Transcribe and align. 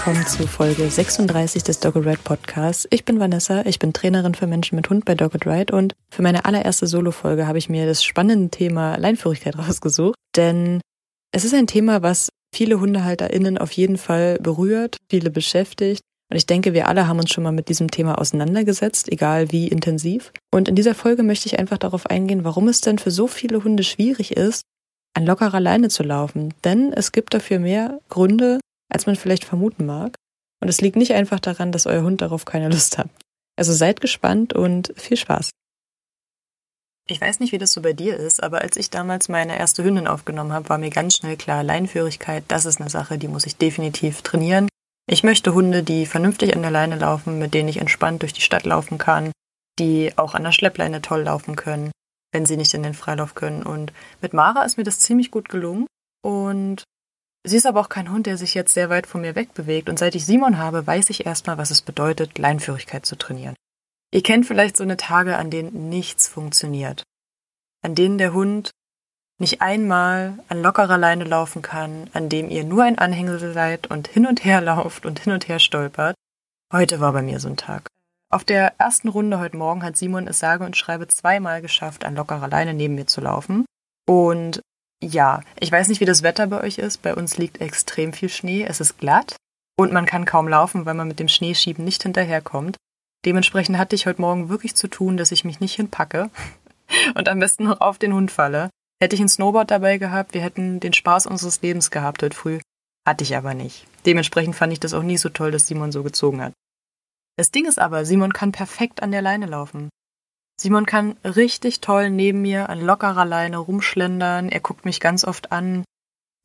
Willkommen 0.00 0.26
zu 0.26 0.46
Folge 0.46 0.90
36 0.90 1.62
des 1.62 1.78
Dogged 1.78 2.06
Ride 2.06 2.20
Podcasts. 2.24 2.88
Ich 2.88 3.04
bin 3.04 3.20
Vanessa, 3.20 3.66
ich 3.66 3.78
bin 3.78 3.92
Trainerin 3.92 4.34
für 4.34 4.46
Menschen 4.46 4.76
mit 4.76 4.88
Hund 4.88 5.04
bei 5.04 5.14
Dogged 5.14 5.46
Ride 5.46 5.76
und 5.76 5.92
für 6.10 6.22
meine 6.22 6.46
allererste 6.46 6.86
Solo-Folge 6.86 7.46
habe 7.46 7.58
ich 7.58 7.68
mir 7.68 7.84
das 7.84 8.02
spannende 8.02 8.48
Thema 8.48 8.96
Leinführigkeit 8.96 9.58
rausgesucht, 9.58 10.16
denn 10.36 10.80
es 11.32 11.44
ist 11.44 11.52
ein 11.52 11.66
Thema, 11.66 12.00
was 12.00 12.30
viele 12.50 12.80
HundehalterInnen 12.80 13.58
auf 13.58 13.72
jeden 13.72 13.98
Fall 13.98 14.38
berührt, 14.40 14.96
viele 15.10 15.28
beschäftigt. 15.28 16.00
Und 16.30 16.38
ich 16.38 16.46
denke, 16.46 16.72
wir 16.72 16.88
alle 16.88 17.06
haben 17.06 17.18
uns 17.18 17.30
schon 17.30 17.44
mal 17.44 17.52
mit 17.52 17.68
diesem 17.68 17.90
Thema 17.90 18.18
auseinandergesetzt, 18.18 19.12
egal 19.12 19.52
wie 19.52 19.68
intensiv. 19.68 20.32
Und 20.50 20.66
in 20.66 20.76
dieser 20.76 20.94
Folge 20.94 21.22
möchte 21.22 21.46
ich 21.46 21.58
einfach 21.58 21.76
darauf 21.76 22.06
eingehen, 22.06 22.42
warum 22.42 22.68
es 22.68 22.80
denn 22.80 22.96
für 22.96 23.10
so 23.10 23.26
viele 23.26 23.64
Hunde 23.64 23.82
schwierig 23.82 24.34
ist, 24.34 24.62
an 25.14 25.26
lockerer 25.26 25.60
Leine 25.60 25.90
zu 25.90 26.02
laufen. 26.02 26.54
Denn 26.64 26.90
es 26.94 27.12
gibt 27.12 27.34
dafür 27.34 27.58
mehr 27.58 28.00
Gründe, 28.08 28.60
als 28.90 29.06
man 29.06 29.16
vielleicht 29.16 29.44
vermuten 29.44 29.86
mag. 29.86 30.16
Und 30.60 30.68
es 30.68 30.80
liegt 30.80 30.96
nicht 30.96 31.12
einfach 31.12 31.40
daran, 31.40 31.72
dass 31.72 31.86
euer 31.86 32.02
Hund 32.02 32.20
darauf 32.20 32.44
keine 32.44 32.68
Lust 32.68 32.98
hat. 32.98 33.08
Also 33.56 33.72
seid 33.72 34.00
gespannt 34.00 34.52
und 34.52 34.92
viel 34.96 35.16
Spaß. 35.16 35.50
Ich 37.08 37.20
weiß 37.20 37.40
nicht, 37.40 37.52
wie 37.52 37.58
das 37.58 37.72
so 37.72 37.82
bei 37.82 37.92
dir 37.92 38.16
ist, 38.16 38.42
aber 38.42 38.60
als 38.60 38.76
ich 38.76 38.88
damals 38.88 39.28
meine 39.28 39.58
erste 39.58 39.82
Hündin 39.82 40.06
aufgenommen 40.06 40.52
habe, 40.52 40.68
war 40.68 40.78
mir 40.78 40.90
ganz 40.90 41.16
schnell 41.16 41.36
klar, 41.36 41.64
Leinführigkeit, 41.64 42.44
das 42.46 42.66
ist 42.66 42.80
eine 42.80 42.90
Sache, 42.90 43.18
die 43.18 43.26
muss 43.26 43.46
ich 43.46 43.56
definitiv 43.56 44.22
trainieren. 44.22 44.68
Ich 45.08 45.24
möchte 45.24 45.52
Hunde, 45.52 45.82
die 45.82 46.06
vernünftig 46.06 46.54
an 46.54 46.62
der 46.62 46.70
Leine 46.70 46.96
laufen, 46.96 47.40
mit 47.40 47.52
denen 47.52 47.68
ich 47.68 47.78
entspannt 47.78 48.22
durch 48.22 48.32
die 48.32 48.42
Stadt 48.42 48.64
laufen 48.64 48.96
kann, 48.96 49.32
die 49.80 50.16
auch 50.16 50.34
an 50.34 50.44
der 50.44 50.52
Schleppleine 50.52 51.02
toll 51.02 51.22
laufen 51.22 51.56
können, 51.56 51.90
wenn 52.32 52.46
sie 52.46 52.56
nicht 52.56 52.74
in 52.74 52.84
den 52.84 52.94
Freilauf 52.94 53.34
können. 53.34 53.64
Und 53.64 53.92
mit 54.20 54.32
Mara 54.32 54.62
ist 54.64 54.76
mir 54.76 54.84
das 54.84 55.00
ziemlich 55.00 55.32
gut 55.32 55.48
gelungen. 55.48 55.86
Und 56.22 56.84
sie 57.44 57.56
ist 57.56 57.66
aber 57.66 57.80
auch 57.80 57.88
kein 57.88 58.10
Hund, 58.10 58.26
der 58.26 58.36
sich 58.36 58.54
jetzt 58.54 58.74
sehr 58.74 58.90
weit 58.90 59.06
von 59.06 59.20
mir 59.20 59.34
wegbewegt. 59.34 59.88
Und 59.88 59.98
seit 59.98 60.14
ich 60.14 60.26
Simon 60.26 60.58
habe, 60.58 60.86
weiß 60.86 61.10
ich 61.10 61.26
erstmal, 61.26 61.58
was 61.58 61.70
es 61.70 61.82
bedeutet, 61.82 62.38
Leinführigkeit 62.38 63.06
zu 63.06 63.16
trainieren. 63.16 63.54
Ihr 64.12 64.22
kennt 64.22 64.46
vielleicht 64.46 64.76
so 64.76 64.82
eine 64.82 64.96
Tage, 64.96 65.36
an 65.36 65.50
denen 65.50 65.88
nichts 65.88 66.28
funktioniert. 66.28 67.04
An 67.82 67.94
denen 67.94 68.18
der 68.18 68.32
Hund 68.32 68.70
nicht 69.38 69.62
einmal 69.62 70.38
an 70.48 70.62
lockerer 70.62 70.98
Leine 70.98 71.24
laufen 71.24 71.62
kann, 71.62 72.10
an 72.12 72.28
dem 72.28 72.50
ihr 72.50 72.64
nur 72.64 72.84
ein 72.84 72.98
Anhängsel 72.98 73.54
seid 73.54 73.86
und 73.86 74.08
hin 74.08 74.26
und 74.26 74.44
her 74.44 74.60
lauft 74.62 75.06
und 75.06 75.20
hin 75.20 75.32
und 75.32 75.48
her 75.48 75.58
stolpert. 75.58 76.14
Heute 76.72 77.00
war 77.00 77.12
bei 77.12 77.22
mir 77.22 77.40
so 77.40 77.48
ein 77.48 77.56
Tag. 77.56 77.88
Auf 78.32 78.44
der 78.44 78.74
ersten 78.78 79.08
Runde 79.08 79.40
heute 79.40 79.56
Morgen 79.56 79.82
hat 79.82 79.96
Simon 79.96 80.28
es 80.28 80.38
sage 80.38 80.64
und 80.64 80.76
schreibe 80.76 81.08
zweimal 81.08 81.62
geschafft, 81.62 82.04
an 82.04 82.14
lockerer 82.14 82.46
Leine 82.46 82.74
neben 82.74 82.94
mir 82.94 83.06
zu 83.06 83.20
laufen. 83.20 83.64
Und 84.06 84.60
ja, 85.02 85.42
ich 85.58 85.72
weiß 85.72 85.88
nicht, 85.88 86.00
wie 86.00 86.06
das 86.06 86.22
Wetter 86.22 86.46
bei 86.46 86.62
euch 86.62 86.78
ist. 86.78 87.02
Bei 87.02 87.14
uns 87.14 87.38
liegt 87.38 87.60
extrem 87.60 88.12
viel 88.12 88.28
Schnee. 88.28 88.64
Es 88.64 88.80
ist 88.80 88.98
glatt 88.98 89.36
und 89.78 89.92
man 89.92 90.06
kann 90.06 90.24
kaum 90.24 90.46
laufen, 90.46 90.84
weil 90.84 90.94
man 90.94 91.08
mit 91.08 91.18
dem 91.18 91.28
Schneeschieben 91.28 91.84
nicht 91.84 92.02
hinterherkommt. 92.02 92.76
Dementsprechend 93.24 93.78
hatte 93.78 93.96
ich 93.96 94.06
heute 94.06 94.20
Morgen 94.20 94.48
wirklich 94.48 94.74
zu 94.74 94.88
tun, 94.88 95.16
dass 95.16 95.32
ich 95.32 95.44
mich 95.44 95.60
nicht 95.60 95.74
hinpacke 95.74 96.30
und 97.14 97.28
am 97.28 97.38
besten 97.38 97.64
noch 97.64 97.80
auf 97.80 97.98
den 97.98 98.14
Hund 98.14 98.30
falle. 98.30 98.70
Hätte 99.02 99.16
ich 99.16 99.22
ein 99.22 99.28
Snowboard 99.28 99.70
dabei 99.70 99.96
gehabt, 99.96 100.34
wir 100.34 100.42
hätten 100.42 100.80
den 100.80 100.92
Spaß 100.92 101.26
unseres 101.26 101.62
Lebens 101.62 101.90
gehabt 101.90 102.22
heute 102.22 102.36
früh. 102.36 102.60
Hatte 103.06 103.24
ich 103.24 103.34
aber 103.34 103.54
nicht. 103.54 103.86
Dementsprechend 104.04 104.56
fand 104.56 104.72
ich 104.72 104.80
das 104.80 104.92
auch 104.92 105.02
nie 105.02 105.16
so 105.16 105.30
toll, 105.30 105.50
dass 105.50 105.66
Simon 105.66 105.92
so 105.92 106.02
gezogen 106.02 106.42
hat. 106.42 106.52
Das 107.36 107.50
Ding 107.50 107.66
ist 107.66 107.78
aber, 107.78 108.04
Simon 108.04 108.34
kann 108.34 108.52
perfekt 108.52 109.02
an 109.02 109.12
der 109.12 109.22
Leine 109.22 109.46
laufen. 109.46 109.88
Simon 110.60 110.84
kann 110.84 111.16
richtig 111.24 111.80
toll 111.80 112.10
neben 112.10 112.42
mir 112.42 112.68
an 112.68 112.82
lockerer 112.82 113.24
Leine 113.24 113.56
rumschlendern. 113.56 114.50
Er 114.50 114.60
guckt 114.60 114.84
mich 114.84 115.00
ganz 115.00 115.24
oft 115.24 115.52
an. 115.52 115.84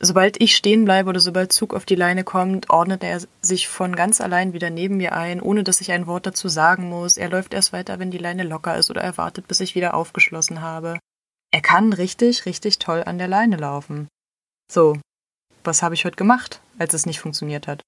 Sobald 0.02 0.42
ich 0.42 0.56
stehen 0.56 0.86
bleibe 0.86 1.10
oder 1.10 1.20
sobald 1.20 1.52
Zug 1.52 1.74
auf 1.74 1.84
die 1.84 1.96
Leine 1.96 2.24
kommt, 2.24 2.70
ordnet 2.70 3.04
er 3.04 3.22
sich 3.42 3.68
von 3.68 3.94
ganz 3.94 4.22
allein 4.22 4.54
wieder 4.54 4.70
neben 4.70 4.96
mir 4.96 5.12
ein, 5.12 5.42
ohne 5.42 5.66
dass 5.66 5.82
ich 5.82 5.92
ein 5.92 6.08
Wort 6.08 6.26
dazu 6.26 6.48
sagen 6.48 6.88
muss. 6.88 7.18
Er 7.18 7.30
läuft 7.30 7.54
erst 7.54 7.74
weiter, 7.74 8.00
wenn 8.00 8.10
die 8.10 8.18
Leine 8.18 8.44
locker 8.44 8.78
ist 8.78 8.90
oder 8.90 9.02
er 9.02 9.18
wartet, 9.18 9.50
bis 9.50 9.60
ich 9.60 9.76
wieder 9.76 9.94
aufgeschlossen 9.94 10.62
habe. 10.62 10.98
Er 11.52 11.62
kann 11.62 11.92
richtig, 11.92 12.46
richtig 12.46 12.80
toll 12.80 13.04
an 13.06 13.18
der 13.18 13.28
Leine 13.28 13.58
laufen. 13.58 14.08
So, 14.72 14.98
was 15.66 15.84
habe 15.84 15.94
ich 15.94 16.06
heute 16.06 16.16
gemacht, 16.16 16.62
als 16.78 16.94
es 16.94 17.06
nicht 17.06 17.20
funktioniert 17.20 17.68
hat? 17.68 17.82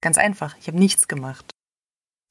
Ganz 0.00 0.16
einfach, 0.16 0.56
ich 0.58 0.66
habe 0.66 0.78
nichts 0.78 1.08
gemacht. 1.08 1.53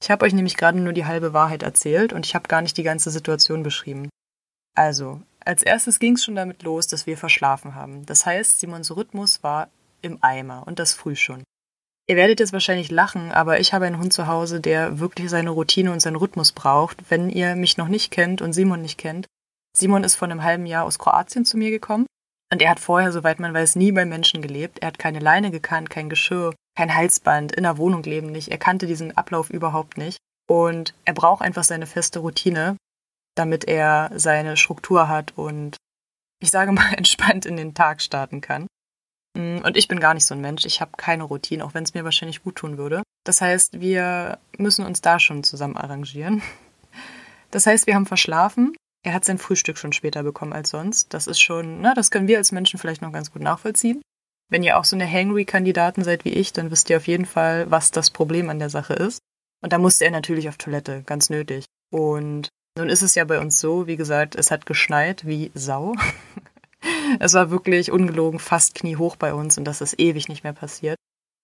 Ich 0.02 0.10
habe 0.10 0.24
euch 0.24 0.32
nämlich 0.32 0.56
gerade 0.56 0.80
nur 0.80 0.92
die 0.92 1.06
halbe 1.06 1.32
Wahrheit 1.32 1.62
erzählt 1.62 2.12
und 2.12 2.26
ich 2.26 2.34
habe 2.34 2.48
gar 2.48 2.62
nicht 2.62 2.76
die 2.76 2.82
ganze 2.82 3.10
Situation 3.10 3.62
beschrieben. 3.62 4.08
Also, 4.76 5.22
als 5.44 5.62
erstes 5.62 5.98
ging 5.98 6.14
es 6.14 6.24
schon 6.24 6.34
damit 6.34 6.62
los, 6.62 6.86
dass 6.86 7.06
wir 7.06 7.16
verschlafen 7.16 7.74
haben. 7.74 8.04
Das 8.06 8.26
heißt, 8.26 8.60
Simons 8.60 8.94
Rhythmus 8.94 9.42
war 9.42 9.68
im 10.02 10.18
Eimer 10.22 10.66
und 10.66 10.78
das 10.78 10.94
früh 10.94 11.16
schon. 11.16 11.42
Ihr 12.06 12.16
werdet 12.16 12.40
jetzt 12.40 12.52
wahrscheinlich 12.52 12.90
lachen, 12.90 13.32
aber 13.32 13.60
ich 13.60 13.72
habe 13.72 13.86
einen 13.86 13.98
Hund 13.98 14.12
zu 14.12 14.26
Hause, 14.26 14.60
der 14.60 14.98
wirklich 14.98 15.30
seine 15.30 15.50
Routine 15.50 15.90
und 15.90 16.00
seinen 16.00 16.16
Rhythmus 16.16 16.52
braucht. 16.52 17.10
Wenn 17.10 17.30
ihr 17.30 17.56
mich 17.56 17.78
noch 17.78 17.88
nicht 17.88 18.10
kennt 18.10 18.42
und 18.42 18.52
Simon 18.52 18.82
nicht 18.82 18.98
kennt, 18.98 19.26
Simon 19.76 20.04
ist 20.04 20.14
vor 20.16 20.28
einem 20.28 20.42
halben 20.42 20.66
Jahr 20.66 20.84
aus 20.84 20.98
Kroatien 20.98 21.46
zu 21.46 21.56
mir 21.56 21.70
gekommen 21.70 22.06
und 22.52 22.60
er 22.60 22.70
hat 22.70 22.80
vorher, 22.80 23.10
soweit 23.10 23.40
man 23.40 23.54
weiß, 23.54 23.76
nie 23.76 23.90
bei 23.90 24.04
Menschen 24.04 24.42
gelebt. 24.42 24.80
Er 24.80 24.88
hat 24.88 24.98
keine 24.98 25.18
Leine 25.18 25.50
gekannt, 25.50 25.88
kein 25.88 26.10
Geschirr, 26.10 26.54
kein 26.76 26.94
Halsband, 26.94 27.52
in 27.52 27.62
der 27.62 27.78
Wohnung 27.78 28.02
leben 28.02 28.32
nicht. 28.32 28.48
Er 28.48 28.58
kannte 28.58 28.86
diesen 28.86 29.16
Ablauf 29.16 29.50
überhaupt 29.50 29.96
nicht. 29.96 30.18
Und 30.46 30.94
er 31.04 31.14
braucht 31.14 31.42
einfach 31.42 31.64
seine 31.64 31.86
feste 31.86 32.18
Routine, 32.18 32.76
damit 33.34 33.64
er 33.64 34.10
seine 34.14 34.56
Struktur 34.56 35.08
hat 35.08 35.32
und 35.36 35.76
ich 36.40 36.50
sage 36.50 36.72
mal 36.72 36.92
entspannt 36.96 37.46
in 37.46 37.56
den 37.56 37.74
Tag 37.74 38.02
starten 38.02 38.40
kann. 38.40 38.66
Mm, 39.36 39.58
und 39.58 39.76
ich 39.76 39.88
bin 39.88 40.00
gar 40.00 40.14
nicht 40.14 40.26
so 40.26 40.34
ein 40.34 40.40
Mensch. 40.40 40.64
Ich 40.64 40.80
habe 40.80 40.92
keine 40.96 41.24
Routine, 41.24 41.64
auch 41.64 41.74
wenn 41.74 41.84
es 41.84 41.94
mir 41.94 42.04
wahrscheinlich 42.04 42.42
gut 42.42 42.56
tun 42.56 42.76
würde. 42.78 43.02
Das 43.24 43.40
heißt, 43.40 43.80
wir 43.80 44.38
müssen 44.58 44.84
uns 44.84 45.00
da 45.00 45.18
schon 45.18 45.44
zusammen 45.44 45.76
arrangieren. 45.76 46.42
Das 47.50 47.68
heißt, 47.68 47.86
wir 47.86 47.94
haben 47.94 48.06
verschlafen. 48.06 48.74
Er 49.04 49.14
hat 49.14 49.24
sein 49.24 49.38
Frühstück 49.38 49.78
schon 49.78 49.92
später 49.92 50.24
bekommen 50.24 50.52
als 50.52 50.70
sonst. 50.70 51.14
Das 51.14 51.28
ist 51.28 51.40
schon, 51.40 51.80
na, 51.80 51.94
das 51.94 52.10
können 52.10 52.26
wir 52.26 52.38
als 52.38 52.50
Menschen 52.50 52.80
vielleicht 52.80 53.00
noch 53.00 53.12
ganz 53.12 53.30
gut 53.30 53.42
nachvollziehen. 53.42 54.02
Wenn 54.50 54.62
ihr 54.62 54.78
auch 54.78 54.84
so 54.84 54.96
eine 54.96 55.10
Hangry-Kandidaten 55.10 56.04
seid 56.04 56.24
wie 56.24 56.32
ich, 56.32 56.52
dann 56.52 56.70
wisst 56.70 56.90
ihr 56.90 56.98
auf 56.98 57.06
jeden 57.06 57.26
Fall, 57.26 57.70
was 57.70 57.90
das 57.90 58.10
Problem 58.10 58.50
an 58.50 58.58
der 58.58 58.70
Sache 58.70 58.94
ist. 58.94 59.20
Und 59.62 59.72
da 59.72 59.78
musste 59.78 60.04
er 60.04 60.10
natürlich 60.10 60.48
auf 60.48 60.58
Toilette, 60.58 61.02
ganz 61.06 61.30
nötig. 61.30 61.64
Und 61.90 62.48
nun 62.76 62.88
ist 62.88 63.02
es 63.02 63.14
ja 63.14 63.24
bei 63.24 63.40
uns 63.40 63.60
so, 63.60 63.86
wie 63.86 63.96
gesagt, 63.96 64.34
es 64.34 64.50
hat 64.50 64.66
geschneit 64.66 65.26
wie 65.26 65.50
Sau. 65.54 65.94
es 67.20 67.34
war 67.34 67.50
wirklich 67.50 67.90
ungelogen 67.90 68.38
fast 68.38 68.74
kniehoch 68.74 69.16
bei 69.16 69.32
uns 69.32 69.56
und 69.56 69.64
das 69.64 69.80
ist 69.80 69.98
ewig 69.98 70.28
nicht 70.28 70.44
mehr 70.44 70.52
passiert. 70.52 70.96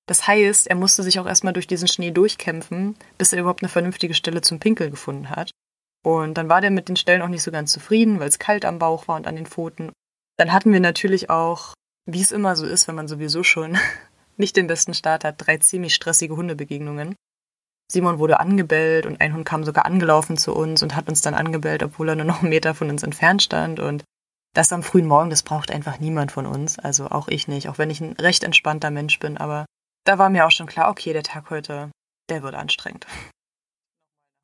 Das 0.06 0.26
heißt, 0.26 0.66
er 0.66 0.74
musste 0.74 1.04
sich 1.04 1.20
auch 1.20 1.26
erstmal 1.26 1.52
durch 1.52 1.68
diesen 1.68 1.86
Schnee 1.86 2.10
durchkämpfen, 2.10 2.96
bis 3.16 3.32
er 3.32 3.40
überhaupt 3.40 3.62
eine 3.62 3.68
vernünftige 3.68 4.14
Stelle 4.14 4.40
zum 4.40 4.58
Pinkel 4.58 4.90
gefunden 4.90 5.30
hat. 5.30 5.52
Und 6.02 6.34
dann 6.34 6.48
war 6.48 6.60
der 6.60 6.70
mit 6.70 6.88
den 6.88 6.96
Stellen 6.96 7.22
auch 7.22 7.28
nicht 7.28 7.42
so 7.42 7.52
ganz 7.52 7.72
zufrieden, 7.72 8.18
weil 8.18 8.28
es 8.28 8.38
kalt 8.38 8.64
am 8.64 8.78
Bauch 8.78 9.06
war 9.06 9.16
und 9.16 9.26
an 9.26 9.36
den 9.36 9.46
Pfoten. 9.46 9.92
Dann 10.36 10.52
hatten 10.52 10.72
wir 10.72 10.80
natürlich 10.80 11.30
auch, 11.30 11.74
wie 12.12 12.20
es 12.20 12.32
immer 12.32 12.56
so 12.56 12.66
ist, 12.66 12.88
wenn 12.88 12.94
man 12.94 13.08
sowieso 13.08 13.42
schon 13.42 13.78
nicht 14.36 14.56
den 14.56 14.66
besten 14.66 14.94
Start 14.94 15.24
hat, 15.24 15.36
drei 15.38 15.58
ziemlich 15.58 15.94
stressige 15.94 16.36
Hundebegegnungen. 16.36 17.14
Simon 17.90 18.18
wurde 18.20 18.38
angebellt 18.38 19.04
und 19.04 19.20
ein 19.20 19.34
Hund 19.34 19.44
kam 19.44 19.64
sogar 19.64 19.84
angelaufen 19.84 20.36
zu 20.36 20.54
uns 20.54 20.82
und 20.82 20.94
hat 20.94 21.08
uns 21.08 21.22
dann 21.22 21.34
angebellt, 21.34 21.82
obwohl 21.82 22.08
er 22.08 22.14
nur 22.14 22.24
noch 22.24 22.40
einen 22.40 22.50
Meter 22.50 22.74
von 22.74 22.88
uns 22.88 23.02
entfernt 23.02 23.42
stand. 23.42 23.80
Und 23.80 24.04
das 24.54 24.72
am 24.72 24.84
frühen 24.84 25.06
Morgen, 25.06 25.30
das 25.30 25.42
braucht 25.42 25.72
einfach 25.72 25.98
niemand 25.98 26.30
von 26.30 26.46
uns. 26.46 26.78
Also 26.78 27.08
auch 27.08 27.26
ich 27.26 27.48
nicht, 27.48 27.68
auch 27.68 27.78
wenn 27.78 27.90
ich 27.90 28.00
ein 28.00 28.12
recht 28.12 28.44
entspannter 28.44 28.90
Mensch 28.90 29.18
bin. 29.18 29.36
Aber 29.36 29.66
da 30.04 30.18
war 30.18 30.30
mir 30.30 30.46
auch 30.46 30.52
schon 30.52 30.68
klar, 30.68 30.88
okay, 30.88 31.12
der 31.12 31.24
Tag 31.24 31.50
heute, 31.50 31.90
der 32.28 32.42
wird 32.44 32.54
anstrengend. 32.54 33.06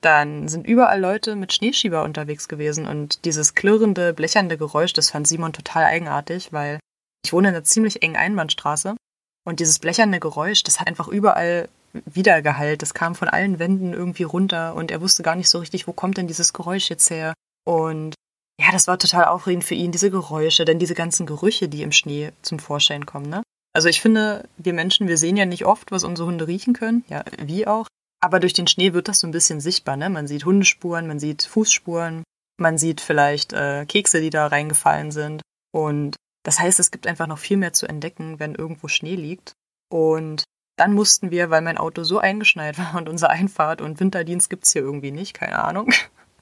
Dann 0.03 0.49
sind 0.49 0.67
überall 0.67 1.01
Leute 1.01 1.37
mit 1.37 1.53
Schneeschieber 1.53 2.03
unterwegs 2.03 2.49
gewesen 2.49 2.87
und 2.87 3.25
dieses 3.25 3.55
klirrende, 3.55 4.13
blechernde 4.13 4.59
Geräusch, 4.59 4.93
das 4.93 5.11
fand 5.11 5.27
Simon 5.27 5.53
total 5.53 5.85
eigenartig, 5.85 6.53
weil 6.53 6.79
ich 7.27 7.33
wohne 7.33 7.49
in 7.49 7.55
einer 7.55 7.65
ziemlich 7.65 8.03
engen 8.03 8.17
Einbahnstraße 8.17 8.97
und 9.45 9.61
dieses 9.61 9.79
blechernde 9.79 10.21
Geräusch, 10.21 10.63
das 10.63 10.81
hat 10.81 10.87
einfach 10.87 11.09
überall 11.09 11.69
Wiedergehalt. 12.05 12.83
Das 12.83 12.95
kam 12.95 13.15
von 13.15 13.29
allen 13.29 13.59
Wänden 13.59 13.93
irgendwie 13.93 14.23
runter 14.23 14.75
und 14.75 14.91
er 14.91 15.01
wusste 15.01 15.23
gar 15.23 15.35
nicht 15.35 15.49
so 15.49 15.59
richtig, 15.59 15.87
wo 15.89 15.93
kommt 15.93 16.19
denn 16.19 16.29
dieses 16.29 16.53
Geräusch 16.53 16.91
jetzt 16.91 17.11
her. 17.11 17.35
Und 17.65 18.15
ja, 18.61 18.71
das 18.71 18.87
war 18.87 18.99
total 18.99 19.25
aufregend 19.25 19.65
für 19.65 19.75
ihn, 19.75 19.93
diese 19.93 20.11
Geräusche, 20.11 20.65
denn 20.65 20.79
diese 20.79 20.95
ganzen 20.95 21.27
Gerüche, 21.27 21.69
die 21.69 21.83
im 21.83 21.93
Schnee 21.93 22.33
zum 22.43 22.59
Vorschein 22.59 23.07
kommen, 23.07 23.29
ne? 23.29 23.43
Also 23.73 23.89
ich 23.89 24.01
finde, 24.01 24.49
wir 24.57 24.73
Menschen, 24.73 25.07
wir 25.07 25.19
sehen 25.19 25.37
ja 25.37 25.45
nicht 25.45 25.67
oft, 25.67 25.91
was 25.91 26.03
unsere 26.03 26.29
Hunde 26.29 26.47
riechen 26.47 26.73
können. 26.73 27.05
Ja, 27.09 27.25
wie 27.43 27.67
auch. 27.67 27.87
Aber 28.23 28.41
durch 28.41 28.55
den 28.55 28.67
Schnee 28.67 28.95
wird 28.95 29.07
das 29.07 29.19
so 29.19 29.27
ein 29.27 29.33
bisschen 29.33 29.61
sichtbar. 29.61 29.99
Ne? 29.99 30.09
Man 30.09 30.27
sieht 30.27 30.47
Hundespuren, 30.47 31.07
man 31.07 31.19
sieht 31.19 31.43
Fußspuren, 31.43 32.23
man 32.59 32.79
sieht 32.79 33.03
vielleicht 33.03 33.53
äh, 33.53 33.85
Kekse, 33.85 34.23
die 34.23 34.31
da 34.31 34.47
reingefallen 34.47 35.11
sind. 35.11 35.43
Und 35.75 36.17
das 36.47 36.61
heißt, 36.61 36.79
es 36.79 36.93
gibt 36.93 37.09
einfach 37.09 37.27
noch 37.27 37.39
viel 37.39 37.57
mehr 37.57 37.73
zu 37.73 37.89
entdecken, 37.89 38.39
wenn 38.39 38.55
irgendwo 38.55 38.87
Schnee 38.87 39.17
liegt. 39.17 39.57
Und 39.91 40.45
dann 40.77 40.93
mussten 40.93 41.33
wir, 41.33 41.51
weil 41.51 41.61
mein 41.61 41.77
Auto 41.77 42.05
so 42.05 42.21
eingeschneit 42.21 42.79
war 42.79 42.95
und 42.95 43.09
unsere 43.09 43.33
Einfahrt 43.33 43.81
und 43.81 43.99
Winterdienst 43.99 44.49
gibt's 44.49 44.73
hier 44.73 44.83
irgendwie 44.83 45.11
nicht, 45.11 45.35
keine 45.35 45.63
Ahnung. 45.65 45.93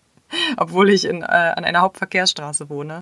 Obwohl 0.59 0.91
ich 0.91 1.06
in, 1.06 1.23
äh, 1.23 1.25
an 1.25 1.65
einer 1.65 1.81
Hauptverkehrsstraße 1.81 2.69
wohne. 2.69 3.01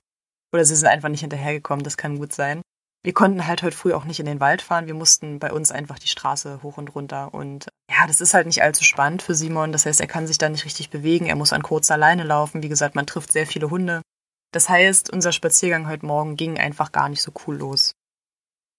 Oder 0.52 0.64
sie 0.64 0.76
sind 0.76 0.88
einfach 0.88 1.08
nicht 1.08 1.22
hinterhergekommen, 1.22 1.82
das 1.82 1.96
kann 1.96 2.18
gut 2.18 2.32
sein. 2.32 2.62
Wir 3.04 3.14
konnten 3.14 3.48
halt 3.48 3.64
heute 3.64 3.76
früh 3.76 3.94
auch 3.94 4.04
nicht 4.04 4.20
in 4.20 4.26
den 4.26 4.38
Wald 4.38 4.62
fahren. 4.62 4.86
Wir 4.86 4.94
mussten 4.94 5.40
bei 5.40 5.50
uns 5.52 5.72
einfach 5.72 5.98
die 5.98 6.06
Straße 6.06 6.62
hoch 6.62 6.76
und 6.76 6.94
runter. 6.94 7.34
Und 7.34 7.66
ja, 7.90 8.06
das 8.06 8.20
ist 8.20 8.32
halt 8.32 8.46
nicht 8.46 8.62
allzu 8.62 8.84
spannend 8.84 9.22
für 9.22 9.34
Simon. 9.34 9.72
Das 9.72 9.86
heißt, 9.86 10.00
er 10.00 10.06
kann 10.06 10.28
sich 10.28 10.38
da 10.38 10.48
nicht 10.48 10.64
richtig 10.64 10.90
bewegen. 10.90 11.26
Er 11.26 11.34
muss 11.34 11.52
an 11.52 11.64
kurz 11.64 11.90
alleine 11.90 12.22
laufen. 12.22 12.62
Wie 12.62 12.68
gesagt, 12.68 12.94
man 12.94 13.06
trifft 13.06 13.32
sehr 13.32 13.46
viele 13.46 13.70
Hunde. 13.70 14.02
Das 14.52 14.68
heißt, 14.68 15.10
unser 15.12 15.32
Spaziergang 15.32 15.88
heute 15.88 16.06
Morgen 16.06 16.36
ging 16.36 16.58
einfach 16.58 16.92
gar 16.92 17.08
nicht 17.08 17.22
so 17.22 17.32
cool 17.46 17.56
los. 17.56 17.92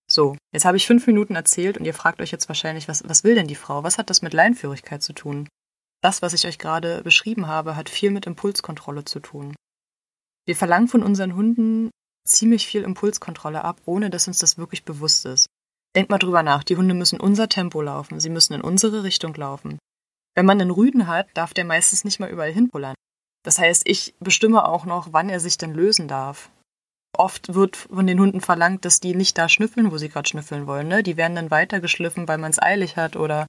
So, 0.09 0.37
jetzt 0.51 0.65
habe 0.65 0.77
ich 0.77 0.85
fünf 0.85 1.07
Minuten 1.07 1.35
erzählt 1.35 1.77
und 1.77 1.85
ihr 1.85 1.93
fragt 1.93 2.21
euch 2.21 2.31
jetzt 2.31 2.47
wahrscheinlich, 2.47 2.87
was, 2.87 3.03
was 3.07 3.23
will 3.23 3.35
denn 3.35 3.47
die 3.47 3.55
Frau? 3.55 3.83
Was 3.83 3.97
hat 3.97 4.09
das 4.09 4.21
mit 4.21 4.33
Leinführigkeit 4.33 5.01
zu 5.01 5.13
tun? 5.13 5.49
Das, 6.01 6.21
was 6.21 6.33
ich 6.33 6.45
euch 6.45 6.59
gerade 6.59 7.01
beschrieben 7.01 7.47
habe, 7.47 7.75
hat 7.75 7.89
viel 7.89 8.11
mit 8.11 8.27
Impulskontrolle 8.27 9.05
zu 9.05 9.19
tun. 9.19 9.55
Wir 10.45 10.55
verlangen 10.55 10.89
von 10.89 11.01
unseren 11.01 11.35
Hunden 11.35 11.89
ziemlich 12.27 12.67
viel 12.67 12.83
Impulskontrolle 12.83 13.63
ab, 13.63 13.81
ohne 13.85 14.09
dass 14.09 14.27
uns 14.27 14.37
das 14.37 14.57
wirklich 14.57 14.83
bewusst 14.83 15.25
ist. 15.25 15.47
Denkt 15.95 16.11
mal 16.11 16.17
drüber 16.17 16.43
nach, 16.43 16.63
die 16.63 16.75
Hunde 16.75 16.93
müssen 16.93 17.19
unser 17.19 17.47
Tempo 17.47 17.81
laufen, 17.81 18.19
sie 18.19 18.29
müssen 18.29 18.53
in 18.53 18.61
unsere 18.61 19.03
Richtung 19.03 19.33
laufen. 19.35 19.79
Wenn 20.35 20.45
man 20.45 20.59
einen 20.59 20.71
Rüden 20.71 21.07
hat, 21.07 21.27
darf 21.35 21.53
der 21.53 21.65
meistens 21.65 22.03
nicht 22.03 22.19
mal 22.19 22.29
überall 22.29 22.51
hinpullern. 22.51 22.95
Das 23.43 23.59
heißt, 23.59 23.83
ich 23.85 24.15
bestimme 24.19 24.65
auch 24.67 24.85
noch, 24.85 25.09
wann 25.11 25.29
er 25.29 25.39
sich 25.39 25.57
denn 25.57 25.73
lösen 25.73 26.07
darf. 26.07 26.49
Oft 27.15 27.53
wird 27.53 27.75
von 27.75 28.07
den 28.07 28.19
Hunden 28.19 28.41
verlangt, 28.41 28.85
dass 28.85 28.99
die 28.99 29.13
nicht 29.13 29.37
da 29.37 29.47
schnüffeln, 29.47 29.91
wo 29.91 29.97
sie 29.97 30.09
gerade 30.09 30.27
schnüffeln 30.27 30.65
wollen. 30.65 30.87
Ne? 30.87 31.03
Die 31.03 31.17
werden 31.17 31.35
dann 31.35 31.51
weitergeschliffen, 31.51 32.27
weil 32.27 32.39
man 32.39 32.51
es 32.51 32.61
eilig 32.61 32.97
hat 32.97 33.15
oder 33.15 33.45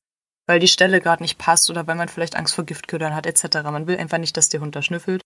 weil 0.46 0.60
die 0.60 0.68
Stelle 0.68 1.00
gerade 1.00 1.22
nicht 1.22 1.38
passt 1.38 1.70
oder 1.70 1.86
weil 1.86 1.94
man 1.94 2.08
vielleicht 2.08 2.36
Angst 2.36 2.54
vor 2.54 2.64
Giftködern 2.64 3.14
hat 3.14 3.24
etc. 3.24 3.62
Man 3.64 3.86
will 3.86 3.96
einfach 3.96 4.18
nicht, 4.18 4.36
dass 4.36 4.50
der 4.50 4.60
Hund 4.60 4.76
da 4.76 4.82
schnüffelt. 4.82 5.22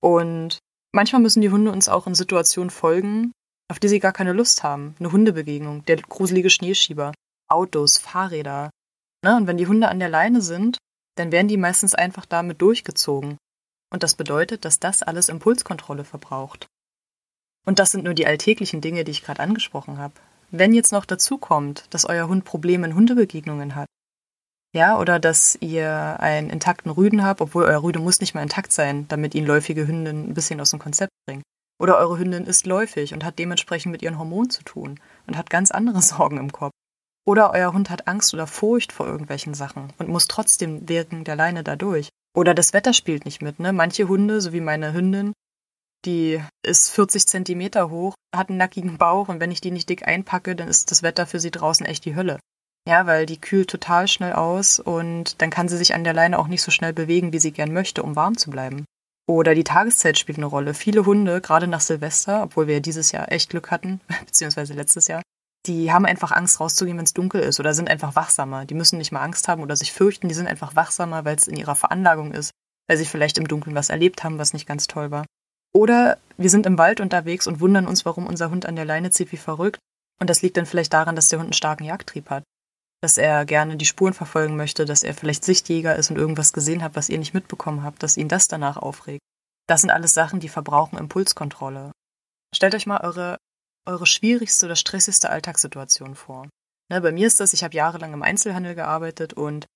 Und 0.00 0.58
manchmal 0.92 1.22
müssen 1.22 1.40
die 1.40 1.50
Hunde 1.50 1.72
uns 1.72 1.88
auch 1.88 2.06
in 2.06 2.14
Situationen 2.14 2.70
folgen, 2.70 3.32
auf 3.68 3.80
die 3.80 3.88
sie 3.88 3.98
gar 3.98 4.12
keine 4.12 4.32
Lust 4.32 4.62
haben. 4.62 4.94
Eine 5.00 5.10
Hundebegegnung, 5.10 5.84
der 5.86 5.96
gruselige 5.96 6.50
Schneeschieber, 6.50 7.12
Autos, 7.48 7.98
Fahrräder. 7.98 8.70
Ne? 9.24 9.36
Und 9.36 9.48
wenn 9.48 9.56
die 9.56 9.66
Hunde 9.66 9.88
an 9.88 9.98
der 9.98 10.08
Leine 10.08 10.40
sind, 10.40 10.78
dann 11.16 11.32
werden 11.32 11.48
die 11.48 11.56
meistens 11.56 11.94
einfach 11.94 12.26
damit 12.26 12.62
durchgezogen. 12.62 13.38
Und 13.90 14.02
das 14.02 14.14
bedeutet, 14.14 14.64
dass 14.64 14.80
das 14.80 15.02
alles 15.02 15.28
Impulskontrolle 15.28 16.04
verbraucht. 16.04 16.66
Und 17.64 17.78
das 17.78 17.90
sind 17.90 18.04
nur 18.04 18.14
die 18.14 18.26
alltäglichen 18.26 18.80
Dinge, 18.80 19.04
die 19.04 19.10
ich 19.10 19.22
gerade 19.22 19.40
angesprochen 19.40 19.98
habe. 19.98 20.14
Wenn 20.50 20.74
jetzt 20.74 20.92
noch 20.92 21.04
dazu 21.04 21.38
kommt, 21.38 21.92
dass 21.92 22.04
euer 22.04 22.28
Hund 22.28 22.44
Probleme 22.44 22.86
in 22.86 22.94
Hundebegegnungen 22.94 23.74
hat, 23.74 23.88
ja, 24.72 24.98
oder 24.98 25.18
dass 25.18 25.56
ihr 25.60 26.20
einen 26.20 26.50
intakten 26.50 26.90
Rüden 26.90 27.24
habt, 27.24 27.40
obwohl 27.40 27.64
euer 27.64 27.82
Rüde 27.82 27.98
muss 27.98 28.20
nicht 28.20 28.34
mal 28.34 28.42
intakt 28.42 28.72
sein, 28.72 29.08
damit 29.08 29.34
ihn 29.34 29.46
läufige 29.46 29.86
Hündin 29.86 30.28
ein 30.28 30.34
bisschen 30.34 30.60
aus 30.60 30.70
dem 30.70 30.78
Konzept 30.78 31.12
bringen. 31.26 31.42
Oder 31.78 31.98
eure 31.98 32.18
Hündin 32.18 32.44
ist 32.44 32.66
läufig 32.66 33.14
und 33.14 33.24
hat 33.24 33.38
dementsprechend 33.38 33.92
mit 33.92 34.02
ihren 34.02 34.18
Hormonen 34.18 34.50
zu 34.50 34.62
tun 34.62 35.00
und 35.26 35.36
hat 35.36 35.50
ganz 35.50 35.70
andere 35.70 36.02
Sorgen 36.02 36.36
im 36.36 36.52
Kopf. 36.52 36.72
Oder 37.26 37.52
euer 37.52 37.72
Hund 37.72 37.90
hat 37.90 38.06
Angst 38.06 38.34
oder 38.34 38.46
Furcht 38.46 38.92
vor 38.92 39.06
irgendwelchen 39.06 39.54
Sachen 39.54 39.92
und 39.98 40.08
muss 40.08 40.28
trotzdem 40.28 40.88
wegen 40.88 41.24
der 41.24 41.36
Leine 41.36 41.64
dadurch. 41.64 42.10
Oder 42.36 42.52
das 42.52 42.74
Wetter 42.74 42.92
spielt 42.92 43.24
nicht 43.24 43.40
mit, 43.40 43.58
ne? 43.60 43.72
Manche 43.72 44.08
Hunde, 44.08 44.42
so 44.42 44.52
wie 44.52 44.60
meine 44.60 44.92
Hündin, 44.92 45.32
die 46.04 46.40
ist 46.62 46.90
40 46.90 47.26
Zentimeter 47.26 47.88
hoch, 47.88 48.14
hat 48.34 48.50
einen 48.50 48.58
nackigen 48.58 48.98
Bauch 48.98 49.28
und 49.28 49.40
wenn 49.40 49.50
ich 49.50 49.62
die 49.62 49.70
nicht 49.70 49.88
dick 49.88 50.06
einpacke, 50.06 50.54
dann 50.54 50.68
ist 50.68 50.90
das 50.90 51.02
Wetter 51.02 51.26
für 51.26 51.40
sie 51.40 51.50
draußen 51.50 51.86
echt 51.86 52.04
die 52.04 52.14
Hölle. 52.14 52.38
Ja, 52.86 53.06
weil 53.06 53.26
die 53.26 53.40
kühlt 53.40 53.70
total 53.70 54.06
schnell 54.06 54.34
aus 54.34 54.78
und 54.78 55.40
dann 55.40 55.50
kann 55.50 55.68
sie 55.68 55.78
sich 55.78 55.94
an 55.94 56.04
der 56.04 56.12
Leine 56.12 56.38
auch 56.38 56.46
nicht 56.46 56.62
so 56.62 56.70
schnell 56.70 56.92
bewegen, 56.92 57.32
wie 57.32 57.40
sie 57.40 57.52
gern 57.52 57.72
möchte, 57.72 58.02
um 58.02 58.14
warm 58.14 58.36
zu 58.36 58.50
bleiben. 58.50 58.84
Oder 59.26 59.54
die 59.54 59.64
Tageszeit 59.64 60.18
spielt 60.18 60.38
eine 60.38 60.46
Rolle. 60.46 60.74
Viele 60.74 61.04
Hunde, 61.04 61.40
gerade 61.40 61.66
nach 61.66 61.80
Silvester, 61.80 62.44
obwohl 62.44 62.68
wir 62.68 62.80
dieses 62.80 63.10
Jahr 63.10 63.32
echt 63.32 63.50
Glück 63.50 63.70
hatten, 63.70 64.00
beziehungsweise 64.26 64.74
letztes 64.74 65.08
Jahr, 65.08 65.22
die 65.66 65.92
haben 65.92 66.06
einfach 66.06 66.32
Angst 66.32 66.60
rauszugehen, 66.60 66.98
wenn 66.98 67.04
es 67.04 67.14
dunkel 67.14 67.40
ist 67.40 67.60
oder 67.60 67.74
sind 67.74 67.88
einfach 67.88 68.16
wachsamer. 68.16 68.64
Die 68.64 68.74
müssen 68.74 68.98
nicht 68.98 69.12
mal 69.12 69.22
Angst 69.22 69.48
haben 69.48 69.62
oder 69.62 69.76
sich 69.76 69.92
fürchten, 69.92 70.28
die 70.28 70.34
sind 70.34 70.46
einfach 70.46 70.76
wachsamer, 70.76 71.24
weil 71.24 71.36
es 71.36 71.48
in 71.48 71.56
ihrer 71.56 71.74
Veranlagung 71.74 72.32
ist, 72.32 72.50
weil 72.88 72.96
sie 72.96 73.04
vielleicht 73.04 73.38
im 73.38 73.48
Dunkeln 73.48 73.74
was 73.74 73.90
erlebt 73.90 74.24
haben, 74.24 74.38
was 74.38 74.52
nicht 74.52 74.66
ganz 74.66 74.86
toll 74.86 75.10
war. 75.10 75.24
Oder 75.72 76.18
wir 76.36 76.50
sind 76.50 76.66
im 76.66 76.78
Wald 76.78 77.00
unterwegs 77.00 77.46
und 77.46 77.60
wundern 77.60 77.86
uns, 77.86 78.04
warum 78.06 78.26
unser 78.26 78.50
Hund 78.50 78.66
an 78.66 78.76
der 78.76 78.84
Leine 78.84 79.10
zieht 79.10 79.32
wie 79.32 79.36
verrückt. 79.36 79.78
Und 80.18 80.30
das 80.30 80.40
liegt 80.40 80.56
dann 80.56 80.66
vielleicht 80.66 80.92
daran, 80.92 81.16
dass 81.16 81.28
der 81.28 81.38
Hund 81.38 81.48
einen 81.48 81.52
starken 81.52 81.84
Jagdtrieb 81.84 82.30
hat. 82.30 82.44
Dass 83.02 83.18
er 83.18 83.44
gerne 83.44 83.76
die 83.76 83.84
Spuren 83.84 84.14
verfolgen 84.14 84.56
möchte, 84.56 84.86
dass 84.86 85.02
er 85.02 85.12
vielleicht 85.12 85.44
Sichtjäger 85.44 85.96
ist 85.96 86.10
und 86.10 86.16
irgendwas 86.16 86.54
gesehen 86.54 86.82
hat, 86.82 86.96
was 86.96 87.10
ihr 87.10 87.18
nicht 87.18 87.34
mitbekommen 87.34 87.82
habt, 87.82 88.02
dass 88.02 88.16
ihn 88.16 88.28
das 88.28 88.48
danach 88.48 88.78
aufregt. 88.78 89.20
Das 89.68 89.82
sind 89.82 89.90
alles 89.90 90.14
Sachen, 90.14 90.40
die 90.40 90.48
verbrauchen 90.48 90.98
Impulskontrolle. 90.98 91.92
Stellt 92.54 92.74
euch 92.74 92.86
mal 92.86 93.02
eure 93.02 93.36
eure 93.86 94.06
schwierigste 94.06 94.66
oder 94.66 94.76
stressigste 94.76 95.30
Alltagssituation 95.30 96.14
vor? 96.14 96.48
Ne, 96.88 97.00
bei 97.00 97.12
mir 97.12 97.26
ist 97.26 97.40
das, 97.40 97.52
ich 97.52 97.64
habe 97.64 97.74
jahrelang 97.74 98.12
im 98.12 98.22
Einzelhandel 98.22 98.74
gearbeitet 98.74 99.32
und 99.32 99.66